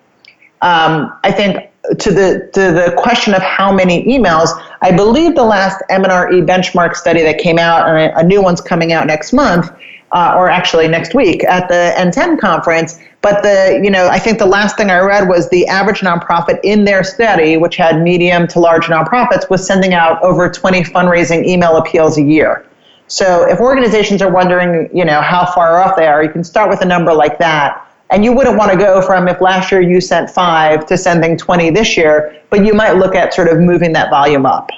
Um, 0.61 1.17
i 1.23 1.31
think 1.31 1.69
to 1.99 2.11
the 2.11 2.49
to 2.53 2.71
the 2.71 2.93
question 2.97 3.33
of 3.33 3.41
how 3.41 3.73
many 3.73 4.05
emails 4.05 4.49
i 4.81 4.91
believe 4.91 5.35
the 5.35 5.43
last 5.43 5.81
M&R 5.89 6.29
benchmark 6.31 6.95
study 6.95 7.23
that 7.23 7.39
came 7.39 7.57
out 7.57 7.89
and 7.89 8.13
a 8.15 8.23
new 8.23 8.41
one's 8.41 8.61
coming 8.61 8.93
out 8.93 9.07
next 9.07 9.33
month 9.33 9.71
uh, 10.11 10.35
or 10.37 10.49
actually 10.49 10.87
next 10.87 11.15
week 11.15 11.43
at 11.45 11.67
the 11.67 11.93
NTEN 11.97 12.39
conference. 12.39 12.99
But 13.21 13.43
the, 13.43 13.79
you 13.83 13.89
know, 13.89 14.07
I 14.07 14.19
think 14.19 14.39
the 14.39 14.45
last 14.45 14.77
thing 14.77 14.89
I 14.89 14.99
read 14.99 15.29
was 15.29 15.49
the 15.49 15.67
average 15.67 15.99
nonprofit 15.99 16.59
in 16.63 16.85
their 16.85 17.03
study, 17.03 17.57
which 17.57 17.75
had 17.75 18.01
medium 18.01 18.47
to 18.49 18.59
large 18.59 18.85
nonprofits, 18.85 19.49
was 19.49 19.65
sending 19.65 19.93
out 19.93 20.21
over 20.23 20.49
20 20.49 20.83
fundraising 20.83 21.45
email 21.45 21.77
appeals 21.77 22.17
a 22.17 22.23
year. 22.23 22.65
So 23.07 23.47
if 23.47 23.59
organizations 23.59 24.21
are 24.21 24.31
wondering, 24.31 24.89
you 24.95 25.05
know, 25.05 25.21
how 25.21 25.45
far 25.45 25.81
off 25.81 25.95
they 25.97 26.07
are, 26.07 26.23
you 26.23 26.29
can 26.29 26.43
start 26.43 26.69
with 26.69 26.81
a 26.81 26.85
number 26.85 27.13
like 27.13 27.37
that. 27.39 27.87
And 28.09 28.25
you 28.25 28.33
wouldn't 28.33 28.57
want 28.57 28.71
to 28.71 28.77
go 28.77 29.01
from 29.01 29.27
if 29.27 29.39
last 29.39 29.71
year 29.71 29.81
you 29.81 30.01
sent 30.01 30.29
five 30.29 30.85
to 30.87 30.97
sending 30.97 31.37
20 31.37 31.69
this 31.69 31.95
year, 31.95 32.41
but 32.49 32.65
you 32.65 32.73
might 32.73 32.93
look 32.93 33.15
at 33.15 33.33
sort 33.33 33.47
of 33.47 33.59
moving 33.59 33.93
that 33.93 34.09
volume 34.09 34.45
up. 34.45 34.69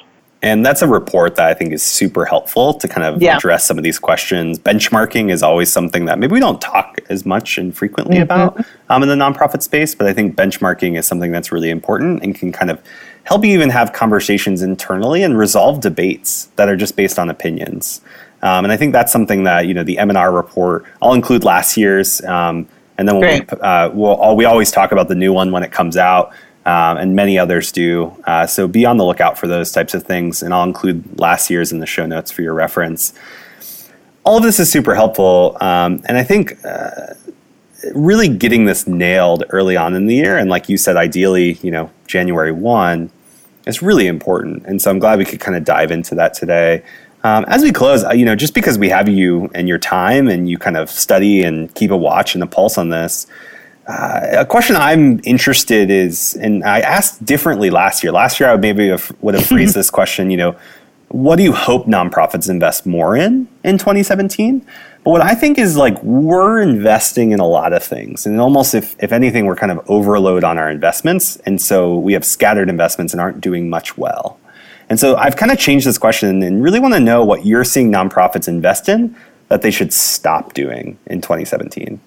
And 0.44 0.66
that's 0.66 0.82
a 0.82 0.88
report 0.88 1.36
that 1.38 1.48
I 1.48 1.54
think 1.54 1.72
is 1.72 1.82
super 1.82 2.26
helpful 2.26 2.74
to 2.74 2.88
kind 2.90 3.08
of 3.08 3.22
Yeah. 3.22 3.38
address 3.38 3.64
some 3.64 3.78
of 3.78 3.84
these 3.86 3.98
questions. 3.98 4.60
Benchmarking 4.60 5.32
is 5.32 5.42
always 5.42 5.72
something 5.72 6.04
that 6.06 6.20
maybe 6.20 6.34
we 6.34 6.42
don't 6.42 6.60
talk 6.60 7.00
as 7.10 7.26
much 7.26 7.58
and 7.58 7.76
frequently 7.76 8.18
about 8.20 8.64
um, 8.90 9.02
in 9.04 9.10
the 9.10 9.16
nonprofit 9.16 9.62
space, 9.64 9.96
but 9.96 10.06
I 10.06 10.12
think 10.14 10.36
benchmarking 10.36 10.98
is 10.98 11.08
something 11.08 11.32
that's 11.32 11.54
really 11.54 11.70
important 11.70 12.22
and 12.24 12.36
can 12.36 12.52
kind 12.52 12.70
of 12.70 12.82
help 13.24 13.46
you 13.46 13.52
even 13.54 13.70
have 13.70 13.94
conversations 13.94 14.62
internally 14.62 15.24
and 15.24 15.38
resolve 15.38 15.80
debates 15.80 16.50
that 16.58 16.68
are 16.68 16.76
just 16.76 16.98
based 16.98 17.18
on 17.18 17.30
opinions. 17.30 18.02
Um, 18.42 18.66
and 18.66 18.74
I 18.74 18.76
think 18.76 18.92
that's 18.92 19.14
something 19.14 19.46
that 19.46 19.68
you 19.68 19.74
know 19.74 19.84
the 19.84 19.98
M&R 19.98 20.30
report. 20.30 20.84
I'll 21.02 21.14
include 21.14 21.46
last 21.46 21.78
year's, 21.78 22.22
um, 22.26 22.68
and 22.98 23.08
then 23.08 23.18
we'll, 23.18 23.42
uh, 23.62 23.90
we'll 23.94 24.16
all, 24.16 24.36
we 24.36 24.44
always 24.44 24.70
talk 24.72 24.92
about 24.92 25.08
the 25.08 25.16
new 25.16 25.32
one 25.32 25.54
when 25.54 25.64
it 25.64 25.72
comes 25.72 25.96
out, 25.96 26.34
um, 26.66 26.98
and 26.98 27.16
many 27.16 27.38
others 27.38 27.72
do. 27.72 28.16
Uh, 28.26 28.48
so 28.48 28.68
be 28.68 28.86
on 28.86 28.98
the 28.98 29.06
lookout 29.06 29.38
for 29.38 29.48
those 29.48 29.72
types 29.72 29.94
of 29.94 30.04
things, 30.04 30.42
and 30.42 30.54
I'll 30.54 30.64
include 30.64 31.20
last 31.20 31.50
year's 31.50 31.72
in 31.72 31.80
the 31.80 31.86
show 31.86 32.06
notes 32.06 32.32
for 32.32 32.42
your 32.42 32.54
reference. 32.54 33.14
All 34.24 34.38
of 34.38 34.44
this 34.44 34.60
is 34.60 34.72
super 34.72 34.96
helpful, 34.96 35.58
um, 35.60 36.02
and 36.06 36.18
I 36.18 36.24
think 36.24 36.58
uh, 36.66 37.14
really 37.94 38.30
getting 38.30 38.66
this 38.66 38.88
nailed 38.88 39.44
early 39.50 39.76
on 39.76 39.94
in 39.94 40.06
the 40.06 40.16
year, 40.16 40.38
and 40.38 40.50
like 40.50 40.70
you 40.70 40.78
said, 40.78 40.96
ideally, 40.96 41.54
you 41.62 41.72
know, 41.72 41.90
January 42.08 42.52
one, 42.52 43.12
is 43.66 43.82
really 43.82 44.08
important. 44.08 44.66
And 44.66 44.82
so 44.82 44.92
I'm 44.92 45.00
glad 45.00 45.20
we 45.20 45.26
could 45.26 45.40
kind 45.40 45.58
of 45.58 45.64
dive 45.64 45.92
into 45.92 46.16
that 46.16 46.34
today. 46.34 46.84
Um, 47.24 47.46
as 47.48 47.64
we 47.64 47.72
close, 47.72 48.04
uh, 48.04 48.12
you 48.12 48.26
know, 48.26 48.36
just 48.36 48.54
because 48.54 48.78
we 48.78 48.90
have 48.90 49.08
you 49.08 49.50
and 49.56 49.68
your 49.68 49.78
time 49.78 50.28
and 50.28 50.50
you 50.50 50.58
kind 50.58 50.76
of 50.76 50.90
study 50.90 51.44
and 51.44 51.74
keep 51.74 51.90
a 51.92 51.98
watch 51.98 52.36
and 52.36 52.44
a 52.44 52.48
pulse 52.48 52.78
on 52.78 52.90
this, 52.90 53.28
uh, 53.88 54.28
a 54.40 54.46
question 54.46 54.76
I'm 54.76 55.20
interested 55.26 55.90
is, 55.90 56.36
and 56.36 56.64
I 56.64 56.80
asked 56.80 57.26
differently 57.26 57.70
last 57.70 58.04
year. 58.04 58.12
Last 58.12 58.40
year, 58.40 58.50
I 58.50 58.54
would 58.54 58.62
maybe 58.62 58.88
have, 58.90 59.12
would 59.22 59.36
have 59.36 59.46
phrased 59.46 59.76
this 59.76 59.90
question, 59.90 60.32
you 60.32 60.38
know, 60.38 60.56
what 61.10 61.36
do 61.36 61.44
you 61.44 61.54
hope 61.54 61.86
nonprofits 61.86 62.50
invest 62.50 62.88
more 62.88 63.16
in 63.16 63.48
in 63.64 63.78
2017? 63.78 64.66
But 65.04 65.12
what 65.12 65.22
I 65.22 65.36
think 65.36 65.60
is 65.60 65.78
like 65.78 66.02
we're 66.02 66.60
investing 66.60 67.32
in 67.32 67.40
a 67.40 67.46
lot 67.46 67.72
of 67.72 67.84
things, 67.84 68.26
and 68.26 68.42
almost 68.42 68.74
if 68.74 68.96
if 68.98 69.12
anything, 69.12 69.46
we're 69.46 69.56
kind 69.56 69.72
of 69.72 69.88
overload 69.88 70.44
on 70.44 70.58
our 70.58 70.72
investments, 70.72 71.36
and 71.46 71.62
so 71.62 72.00
we 72.00 72.14
have 72.14 72.26
scattered 72.26 72.68
investments 72.68 73.14
and 73.14 73.22
aren't 73.22 73.42
doing 73.42 73.70
much 73.70 73.96
well. 73.96 74.40
And 74.90 75.00
so 75.00 75.16
I've 75.16 75.36
kind 75.36 75.52
of 75.52 75.60
changed 75.60 75.86
this 75.86 76.00
question 76.00 76.42
and 76.42 76.64
really 76.64 76.80
want 76.80 76.96
to 76.96 77.00
know 77.00 77.24
what 77.24 77.46
you're 77.46 77.64
seeing 77.64 77.92
nonprofits 77.92 78.48
invest 78.48 78.90
in 78.90 79.16
that 79.50 79.62
they 79.62 79.72
should 79.72 79.94
stop 79.94 80.54
doing 80.54 80.98
in 81.06 81.22
2017. 81.22 82.00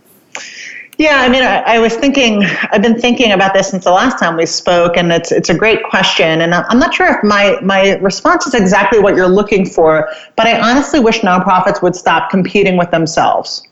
Yeah, 0.99 1.17
I 1.21 1.29
mean, 1.29 1.43
I, 1.43 1.59
I 1.61 1.79
was 1.79 1.95
thinking, 1.95 2.43
I've 2.73 2.81
been 2.81 2.99
thinking 2.99 3.33
about 3.33 3.53
this 3.53 3.69
since 3.69 3.85
the 3.85 3.93
last 3.93 4.19
time 4.19 4.35
we 4.35 4.47
spoke, 4.47 4.97
and 4.97 5.13
it's 5.13 5.31
it's 5.31 5.51
a 5.51 5.55
great 5.55 5.83
question. 5.85 6.41
And 6.41 6.55
I'm 6.55 6.79
not 6.79 6.95
sure 6.95 7.07
if 7.07 7.23
my 7.23 7.59
my 7.61 7.97
response 7.97 8.47
is 8.47 8.55
exactly 8.55 8.99
what 8.99 9.15
you're 9.15 9.29
looking 9.29 9.67
for, 9.67 10.09
but 10.37 10.47
I 10.47 10.59
honestly 10.59 11.01
wish 11.01 11.21
nonprofits 11.21 11.83
would 11.83 11.95
stop 11.95 12.31
competing 12.31 12.79
with 12.79 12.91
themselves. 12.91 13.63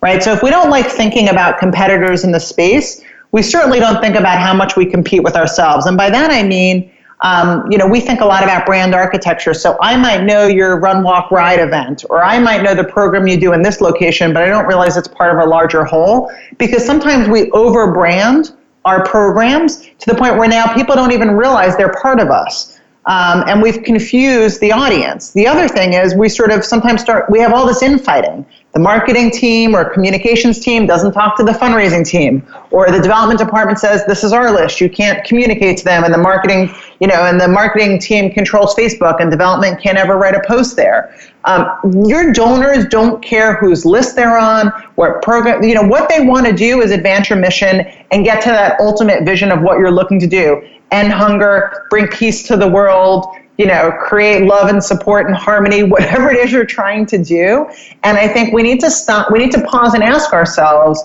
Right. 0.00 0.22
So 0.22 0.32
if 0.32 0.42
we 0.42 0.50
don't 0.50 0.70
like 0.70 0.86
thinking 0.86 1.28
about 1.28 1.58
competitors 1.58 2.24
in 2.24 2.32
the 2.32 2.40
space, 2.40 3.02
we 3.32 3.42
certainly 3.42 3.78
don't 3.78 4.00
think 4.00 4.16
about 4.16 4.38
how 4.38 4.54
much 4.54 4.76
we 4.76 4.86
compete 4.86 5.22
with 5.22 5.36
ourselves. 5.36 5.84
And 5.86 5.96
by 5.96 6.08
that 6.10 6.30
I 6.30 6.42
mean, 6.42 6.90
um, 7.20 7.70
you 7.70 7.78
know, 7.78 7.86
we 7.86 8.00
think 8.00 8.20
a 8.20 8.24
lot 8.24 8.42
about 8.42 8.66
brand 8.66 8.94
architecture. 8.94 9.54
So 9.54 9.76
I 9.80 9.96
might 9.96 10.24
know 10.24 10.46
your 10.46 10.78
run, 10.80 11.02
walk, 11.02 11.30
ride 11.30 11.58
event, 11.58 12.04
or 12.10 12.22
I 12.22 12.38
might 12.38 12.62
know 12.62 12.74
the 12.74 12.84
program 12.84 13.26
you 13.26 13.40
do 13.40 13.52
in 13.54 13.62
this 13.62 13.80
location, 13.80 14.34
but 14.34 14.42
I 14.42 14.46
don't 14.46 14.66
realize 14.66 14.96
it's 14.96 15.08
part 15.08 15.36
of 15.36 15.46
a 15.46 15.48
larger 15.48 15.84
whole 15.84 16.30
because 16.58 16.84
sometimes 16.84 17.28
we 17.28 17.50
over 17.52 17.92
brand 17.92 18.52
our 18.84 19.04
programs 19.04 19.78
to 19.98 20.06
the 20.06 20.14
point 20.14 20.36
where 20.36 20.48
now 20.48 20.72
people 20.74 20.94
don't 20.94 21.12
even 21.12 21.32
realize 21.32 21.76
they're 21.76 21.94
part 22.00 22.20
of 22.20 22.30
us. 22.30 22.78
Um, 23.06 23.44
and 23.46 23.62
we've 23.62 23.82
confused 23.84 24.60
the 24.60 24.72
audience. 24.72 25.32
The 25.32 25.46
other 25.46 25.68
thing 25.68 25.92
is 25.92 26.14
we 26.14 26.28
sort 26.28 26.50
of 26.50 26.64
sometimes 26.64 27.02
start, 27.02 27.30
we 27.30 27.40
have 27.40 27.52
all 27.52 27.66
this 27.66 27.82
infighting. 27.82 28.44
The 28.76 28.82
marketing 28.82 29.30
team 29.30 29.74
or 29.74 29.88
communications 29.88 30.58
team 30.58 30.84
doesn't 30.84 31.12
talk 31.12 31.38
to 31.38 31.42
the 31.42 31.52
fundraising 31.52 32.06
team, 32.06 32.46
or 32.70 32.90
the 32.90 33.00
development 33.00 33.40
department 33.40 33.78
says, 33.78 34.04
this 34.04 34.22
is 34.22 34.34
our 34.34 34.52
list, 34.52 34.82
you 34.82 34.90
can't 34.90 35.24
communicate 35.24 35.78
to 35.78 35.84
them, 35.84 36.04
and 36.04 36.12
the 36.12 36.18
marketing, 36.18 36.68
you 37.00 37.06
know, 37.06 37.24
and 37.24 37.40
the 37.40 37.48
marketing 37.48 37.98
team 37.98 38.30
controls 38.30 38.74
Facebook, 38.74 39.18
and 39.18 39.30
development 39.30 39.80
can't 39.80 39.96
ever 39.96 40.18
write 40.18 40.34
a 40.34 40.42
post 40.46 40.76
there. 40.76 41.16
Um, 41.46 42.04
your 42.06 42.32
donors 42.32 42.86
don't 42.86 43.22
care 43.22 43.54
whose 43.54 43.84
list 43.84 44.16
they're 44.16 44.38
on, 44.38 44.68
what 44.96 45.22
program, 45.22 45.62
you 45.62 45.74
know, 45.74 45.82
what 45.82 46.08
they 46.08 46.20
want 46.20 46.46
to 46.46 46.52
do 46.52 46.82
is 46.82 46.90
advance 46.90 47.30
your 47.30 47.38
mission 47.38 47.80
and 48.10 48.24
get 48.24 48.42
to 48.42 48.48
that 48.48 48.80
ultimate 48.80 49.24
vision 49.24 49.52
of 49.52 49.62
what 49.62 49.78
you're 49.78 49.92
looking 49.92 50.18
to 50.20 50.26
do 50.26 50.62
end 50.92 51.12
hunger, 51.12 51.86
bring 51.90 52.06
peace 52.08 52.46
to 52.46 52.56
the 52.56 52.68
world, 52.68 53.26
you 53.58 53.66
know, 53.66 53.90
create 54.00 54.44
love 54.44 54.68
and 54.68 54.82
support 54.82 55.26
and 55.26 55.34
harmony, 55.34 55.82
whatever 55.94 56.30
it 56.30 56.38
is 56.38 56.52
you're 56.52 56.66
trying 56.66 57.06
to 57.06 57.18
do. 57.18 57.68
And 58.02 58.18
I 58.18 58.28
think 58.28 58.52
we 58.52 58.62
need 58.62 58.80
to 58.80 58.90
stop, 58.90 59.30
we 59.30 59.38
need 59.38 59.52
to 59.52 59.62
pause 59.64 59.94
and 59.94 60.02
ask 60.02 60.32
ourselves, 60.32 61.02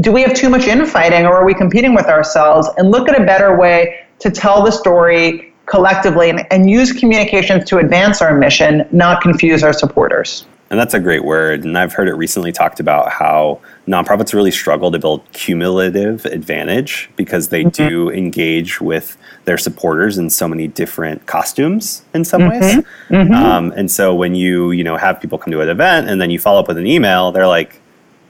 do 0.00 0.10
we 0.10 0.22
have 0.22 0.34
too 0.34 0.48
much 0.48 0.66
infighting 0.66 1.24
or 1.24 1.34
are 1.34 1.44
we 1.44 1.54
competing 1.54 1.94
with 1.94 2.06
ourselves? 2.06 2.68
And 2.76 2.90
look 2.90 3.08
at 3.08 3.20
a 3.20 3.24
better 3.24 3.56
way 3.56 4.00
to 4.20 4.30
tell 4.30 4.64
the 4.64 4.70
story 4.70 5.53
collectively 5.66 6.30
and, 6.30 6.46
and 6.50 6.70
use 6.70 6.92
communications 6.92 7.64
to 7.70 7.78
advance 7.78 8.20
our 8.20 8.36
mission, 8.36 8.86
not 8.92 9.22
confuse 9.22 9.62
our 9.62 9.72
supporters. 9.72 10.46
And 10.70 10.80
that's 10.80 10.94
a 10.94 11.00
great 11.00 11.24
word. 11.24 11.64
And 11.64 11.78
I've 11.78 11.92
heard 11.92 12.08
it 12.08 12.14
recently 12.14 12.50
talked 12.50 12.80
about 12.80 13.12
how 13.12 13.60
nonprofits 13.86 14.32
really 14.32 14.50
struggle 14.50 14.90
to 14.90 14.98
build 14.98 15.22
cumulative 15.32 16.24
advantage 16.24 17.10
because 17.16 17.50
they 17.50 17.64
mm-hmm. 17.64 17.88
do 17.88 18.10
engage 18.10 18.80
with 18.80 19.16
their 19.44 19.58
supporters 19.58 20.16
in 20.18 20.30
so 20.30 20.48
many 20.48 20.66
different 20.66 21.26
costumes 21.26 22.04
in 22.14 22.24
some 22.24 22.42
mm-hmm. 22.42 22.60
ways. 22.60 22.84
Mm-hmm. 23.08 23.34
Um, 23.34 23.72
and 23.76 23.90
so 23.90 24.14
when 24.14 24.34
you 24.34 24.70
you 24.70 24.82
know 24.82 24.96
have 24.96 25.20
people 25.20 25.38
come 25.38 25.52
to 25.52 25.60
an 25.60 25.68
event 25.68 26.08
and 26.08 26.20
then 26.20 26.30
you 26.30 26.38
follow 26.38 26.60
up 26.60 26.66
with 26.66 26.78
an 26.78 26.86
email, 26.86 27.30
they're 27.30 27.46
like, 27.46 27.80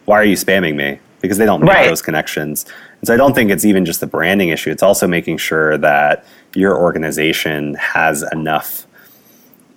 "Why 0.04 0.16
are 0.16 0.24
you 0.24 0.36
spamming 0.36 0.74
me?" 0.74 0.98
Because 1.20 1.38
they 1.38 1.46
don't 1.46 1.62
make 1.62 1.70
right. 1.70 1.88
those 1.88 2.02
connections. 2.02 2.66
And 3.00 3.06
so 3.06 3.14
I 3.14 3.16
don't 3.16 3.34
think 3.34 3.50
it's 3.50 3.64
even 3.64 3.86
just 3.86 4.00
the 4.00 4.06
branding 4.06 4.50
issue. 4.50 4.70
It's 4.70 4.82
also 4.82 5.06
making 5.06 5.38
sure 5.38 5.78
that 5.78 6.26
your 6.56 6.78
organization 6.78 7.74
has 7.74 8.24
enough 8.32 8.86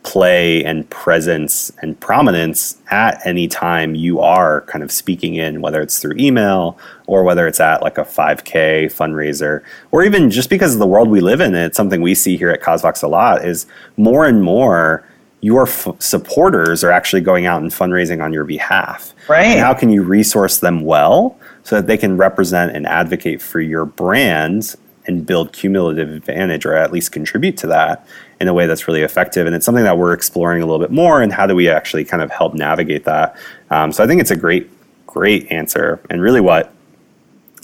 play 0.07 0.63
and 0.63 0.89
presence 0.89 1.69
and 1.81 1.99
prominence 1.99 2.77
at 2.91 3.19
any 3.27 3.45
time 3.45 3.93
you 3.93 4.21
are 4.21 4.61
kind 4.61 4.81
of 4.81 4.89
speaking 4.89 5.35
in, 5.35 5.59
whether 5.59 5.81
it's 5.81 5.99
through 5.99 6.15
email 6.17 6.77
or 7.07 7.23
whether 7.23 7.45
it's 7.45 7.59
at 7.59 7.81
like 7.81 7.97
a 7.97 8.05
5K 8.05 8.85
fundraiser, 8.85 9.61
or 9.91 10.03
even 10.03 10.31
just 10.31 10.49
because 10.49 10.73
of 10.73 10.79
the 10.79 10.87
world 10.87 11.09
we 11.09 11.19
live 11.19 11.41
in, 11.41 11.53
it's 11.53 11.75
something 11.75 12.01
we 12.01 12.15
see 12.15 12.37
here 12.37 12.49
at 12.49 12.61
CauseVox 12.61 13.03
a 13.03 13.07
lot 13.07 13.43
is 13.45 13.65
more 13.97 14.25
and 14.25 14.41
more 14.41 15.05
your 15.41 15.67
f- 15.67 15.89
supporters 15.99 16.85
are 16.85 16.91
actually 16.91 17.21
going 17.21 17.45
out 17.45 17.61
and 17.61 17.71
fundraising 17.71 18.23
on 18.23 18.31
your 18.31 18.45
behalf. 18.45 19.13
Right. 19.27 19.47
And 19.47 19.59
how 19.59 19.73
can 19.73 19.89
you 19.89 20.03
resource 20.03 20.59
them 20.59 20.85
well 20.85 21.37
so 21.63 21.75
that 21.75 21.87
they 21.87 21.97
can 21.97 22.15
represent 22.15 22.73
and 22.73 22.87
advocate 22.87 23.41
for 23.41 23.59
your 23.59 23.83
brand 23.83 24.75
and 25.07 25.25
build 25.25 25.53
cumulative 25.53 26.09
advantage 26.09 26.65
or 26.65 26.73
at 26.75 26.91
least 26.91 27.11
contribute 27.11 27.57
to 27.57 27.67
that 27.67 28.05
in 28.41 28.47
a 28.47 28.53
way 28.53 28.67
that's 28.67 28.87
really 28.87 29.01
effective. 29.01 29.45
And 29.47 29.55
it's 29.55 29.65
something 29.65 29.83
that 29.85 29.97
we're 29.97 30.13
exploring 30.13 30.61
a 30.61 30.65
little 30.65 30.79
bit 30.79 30.91
more. 30.91 31.21
And 31.21 31.31
how 31.31 31.47
do 31.47 31.55
we 31.55 31.69
actually 31.69 32.03
kind 32.05 32.21
of 32.21 32.29
help 32.29 32.53
navigate 32.53 33.05
that? 33.05 33.35
Um, 33.71 33.91
so 33.91 34.03
I 34.03 34.07
think 34.07 34.21
it's 34.21 34.31
a 34.31 34.35
great, 34.35 34.69
great 35.07 35.51
answer 35.51 35.99
and 36.09 36.21
really 36.21 36.41
what 36.41 36.73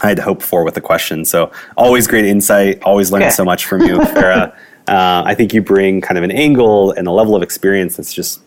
I 0.01 0.07
had 0.09 0.19
hoped 0.19 0.41
for 0.41 0.63
with 0.63 0.73
the 0.73 0.81
question. 0.81 1.25
So 1.25 1.51
always 1.77 2.07
great 2.07 2.25
insight, 2.25 2.81
always 2.83 3.11
learning 3.11 3.27
Yeah. 3.27 3.33
so 3.33 3.45
much 3.45 3.65
from 3.65 3.81
you, 3.81 3.97
Farra. 3.99 4.53
uh, 4.87 5.23
I 5.25 5.35
think 5.35 5.53
you 5.53 5.61
bring 5.61 6.01
kind 6.01 6.17
of 6.17 6.23
an 6.23 6.31
angle 6.31 6.91
and 6.91 7.07
a 7.07 7.11
level 7.11 7.35
of 7.35 7.43
experience 7.43 7.97
that's 7.97 8.13
just 8.13 8.41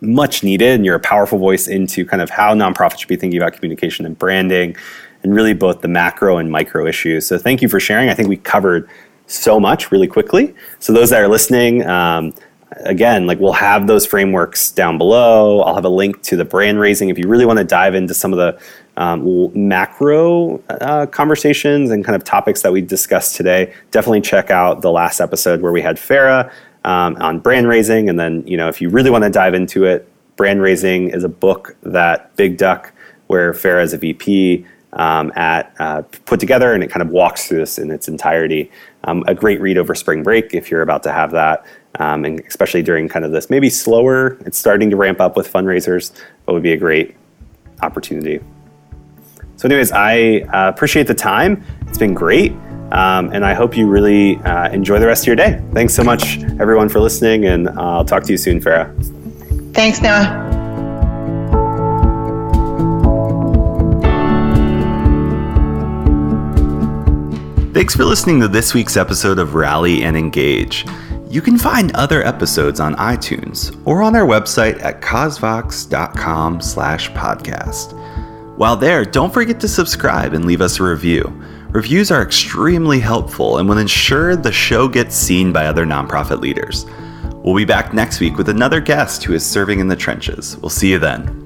much 0.00 0.42
needed 0.42 0.74
and 0.74 0.84
you're 0.84 0.96
a 0.96 1.00
powerful 1.00 1.38
voice 1.38 1.66
into 1.66 2.04
kind 2.04 2.20
of 2.20 2.28
how 2.28 2.54
nonprofits 2.54 2.98
should 2.98 3.08
be 3.08 3.16
thinking 3.16 3.40
about 3.40 3.54
communication 3.54 4.04
and 4.04 4.18
branding 4.18 4.76
and 5.24 5.34
really 5.34 5.54
both 5.54 5.80
the 5.80 5.88
macro 5.88 6.38
and 6.38 6.50
micro 6.50 6.86
issues. 6.86 7.26
So 7.26 7.38
thank 7.38 7.62
you 7.62 7.68
for 7.68 7.80
sharing. 7.80 8.08
I 8.08 8.14
think 8.14 8.28
we 8.28 8.36
covered 8.36 8.88
so 9.26 9.58
much 9.58 9.90
really 9.90 10.06
quickly. 10.06 10.54
So 10.78 10.92
those 10.92 11.10
that 11.10 11.20
are 11.20 11.28
listening 11.28 11.84
um, 11.86 12.34
again 12.80 13.26
like 13.26 13.38
we'll 13.38 13.52
have 13.52 13.86
those 13.86 14.06
frameworks 14.06 14.70
down 14.70 14.98
below. 14.98 15.62
I'll 15.62 15.74
have 15.74 15.84
a 15.84 15.88
link 15.90 16.22
to 16.24 16.36
the 16.36 16.44
brand 16.44 16.78
raising 16.78 17.08
if 17.08 17.18
you 17.18 17.26
really 17.26 17.46
want 17.46 17.58
to 17.58 17.64
dive 17.64 17.94
into 17.94 18.14
some 18.14 18.32
of 18.32 18.38
the 18.38 18.60
um, 18.96 19.50
macro 19.68 20.62
uh, 20.68 21.06
conversations 21.06 21.90
and 21.90 22.04
kind 22.04 22.14
of 22.14 22.22
topics 22.22 22.62
that 22.62 22.72
we 22.72 22.80
discussed 22.80 23.34
today. 23.34 23.74
Definitely 23.90 24.20
check 24.20 24.50
out 24.50 24.82
the 24.82 24.92
last 24.92 25.20
episode 25.20 25.62
where 25.62 25.72
we 25.72 25.82
had 25.82 25.96
Farra 25.96 26.52
um, 26.84 27.16
on 27.16 27.40
brand 27.40 27.66
raising. 27.66 28.08
And 28.08 28.20
then, 28.20 28.46
you 28.46 28.56
know, 28.56 28.68
if 28.68 28.80
you 28.80 28.90
really 28.90 29.10
want 29.10 29.24
to 29.24 29.30
dive 29.30 29.54
into 29.54 29.84
it, 29.84 30.08
Brand 30.36 30.60
Raising 30.60 31.10
is 31.10 31.24
a 31.24 31.28
book 31.28 31.76
that 31.82 32.34
Big 32.36 32.56
Duck, 32.56 32.92
where 33.28 33.52
Farra 33.52 33.82
is 33.82 33.92
a 33.92 33.98
VP, 33.98 34.66
um, 34.94 35.32
at 35.36 35.74
uh, 35.78 36.02
put 36.26 36.40
together, 36.40 36.72
and 36.72 36.82
it 36.82 36.88
kind 36.90 37.02
of 37.02 37.10
walks 37.10 37.46
through 37.46 37.58
this 37.58 37.78
in 37.78 37.90
its 37.90 38.08
entirety. 38.08 38.70
Um, 39.04 39.24
a 39.26 39.34
great 39.34 39.60
read 39.60 39.76
over 39.76 39.94
spring 39.94 40.22
break 40.22 40.54
if 40.54 40.70
you're 40.70 40.82
about 40.82 41.02
to 41.04 41.12
have 41.12 41.30
that, 41.32 41.66
um, 41.98 42.24
and 42.24 42.40
especially 42.40 42.82
during 42.82 43.08
kind 43.08 43.24
of 43.24 43.32
this 43.32 43.50
maybe 43.50 43.70
slower. 43.70 44.38
It's 44.46 44.58
starting 44.58 44.90
to 44.90 44.96
ramp 44.96 45.20
up 45.20 45.36
with 45.36 45.52
fundraisers, 45.52 46.12
but 46.46 46.54
would 46.54 46.62
be 46.62 46.72
a 46.72 46.76
great 46.76 47.14
opportunity. 47.82 48.40
So, 49.56 49.68
anyways, 49.68 49.92
I 49.92 50.40
uh, 50.52 50.68
appreciate 50.68 51.06
the 51.06 51.14
time. 51.14 51.64
It's 51.86 51.98
been 51.98 52.14
great. 52.14 52.52
Um, 52.92 53.32
and 53.32 53.44
I 53.44 53.54
hope 53.54 53.76
you 53.76 53.88
really 53.88 54.36
uh, 54.38 54.68
enjoy 54.70 55.00
the 55.00 55.06
rest 55.06 55.24
of 55.24 55.26
your 55.26 55.36
day. 55.36 55.60
Thanks 55.72 55.94
so 55.94 56.04
much, 56.04 56.38
everyone, 56.60 56.88
for 56.88 57.00
listening, 57.00 57.46
and 57.46 57.68
I'll 57.70 58.04
talk 58.04 58.22
to 58.24 58.30
you 58.30 58.38
soon, 58.38 58.60
Farra. 58.60 58.94
Thanks, 59.74 60.00
Noah. 60.00 60.43
Thanks 67.74 67.96
for 67.96 68.04
listening 68.04 68.38
to 68.38 68.46
this 68.46 68.72
week's 68.72 68.96
episode 68.96 69.40
of 69.40 69.56
Rally 69.56 70.04
and 70.04 70.16
Engage. 70.16 70.86
You 71.28 71.42
can 71.42 71.58
find 71.58 71.90
other 71.96 72.24
episodes 72.24 72.78
on 72.78 72.94
iTunes 72.94 73.76
or 73.84 74.00
on 74.00 74.14
our 74.14 74.24
website 74.24 74.80
at 74.84 75.00
causevox.com 75.00 76.60
slash 76.60 77.10
podcast. 77.10 78.56
While 78.56 78.76
there, 78.76 79.04
don't 79.04 79.34
forget 79.34 79.58
to 79.58 79.66
subscribe 79.66 80.34
and 80.34 80.44
leave 80.44 80.60
us 80.60 80.78
a 80.78 80.84
review. 80.84 81.24
Reviews 81.70 82.12
are 82.12 82.22
extremely 82.22 83.00
helpful 83.00 83.58
and 83.58 83.68
will 83.68 83.78
ensure 83.78 84.36
the 84.36 84.52
show 84.52 84.86
gets 84.86 85.16
seen 85.16 85.52
by 85.52 85.66
other 85.66 85.84
nonprofit 85.84 86.40
leaders. 86.40 86.86
We'll 87.42 87.56
be 87.56 87.64
back 87.64 87.92
next 87.92 88.20
week 88.20 88.36
with 88.38 88.50
another 88.50 88.80
guest 88.80 89.24
who 89.24 89.34
is 89.34 89.44
serving 89.44 89.80
in 89.80 89.88
the 89.88 89.96
trenches. 89.96 90.56
We'll 90.58 90.70
see 90.70 90.92
you 90.92 91.00
then. 91.00 91.43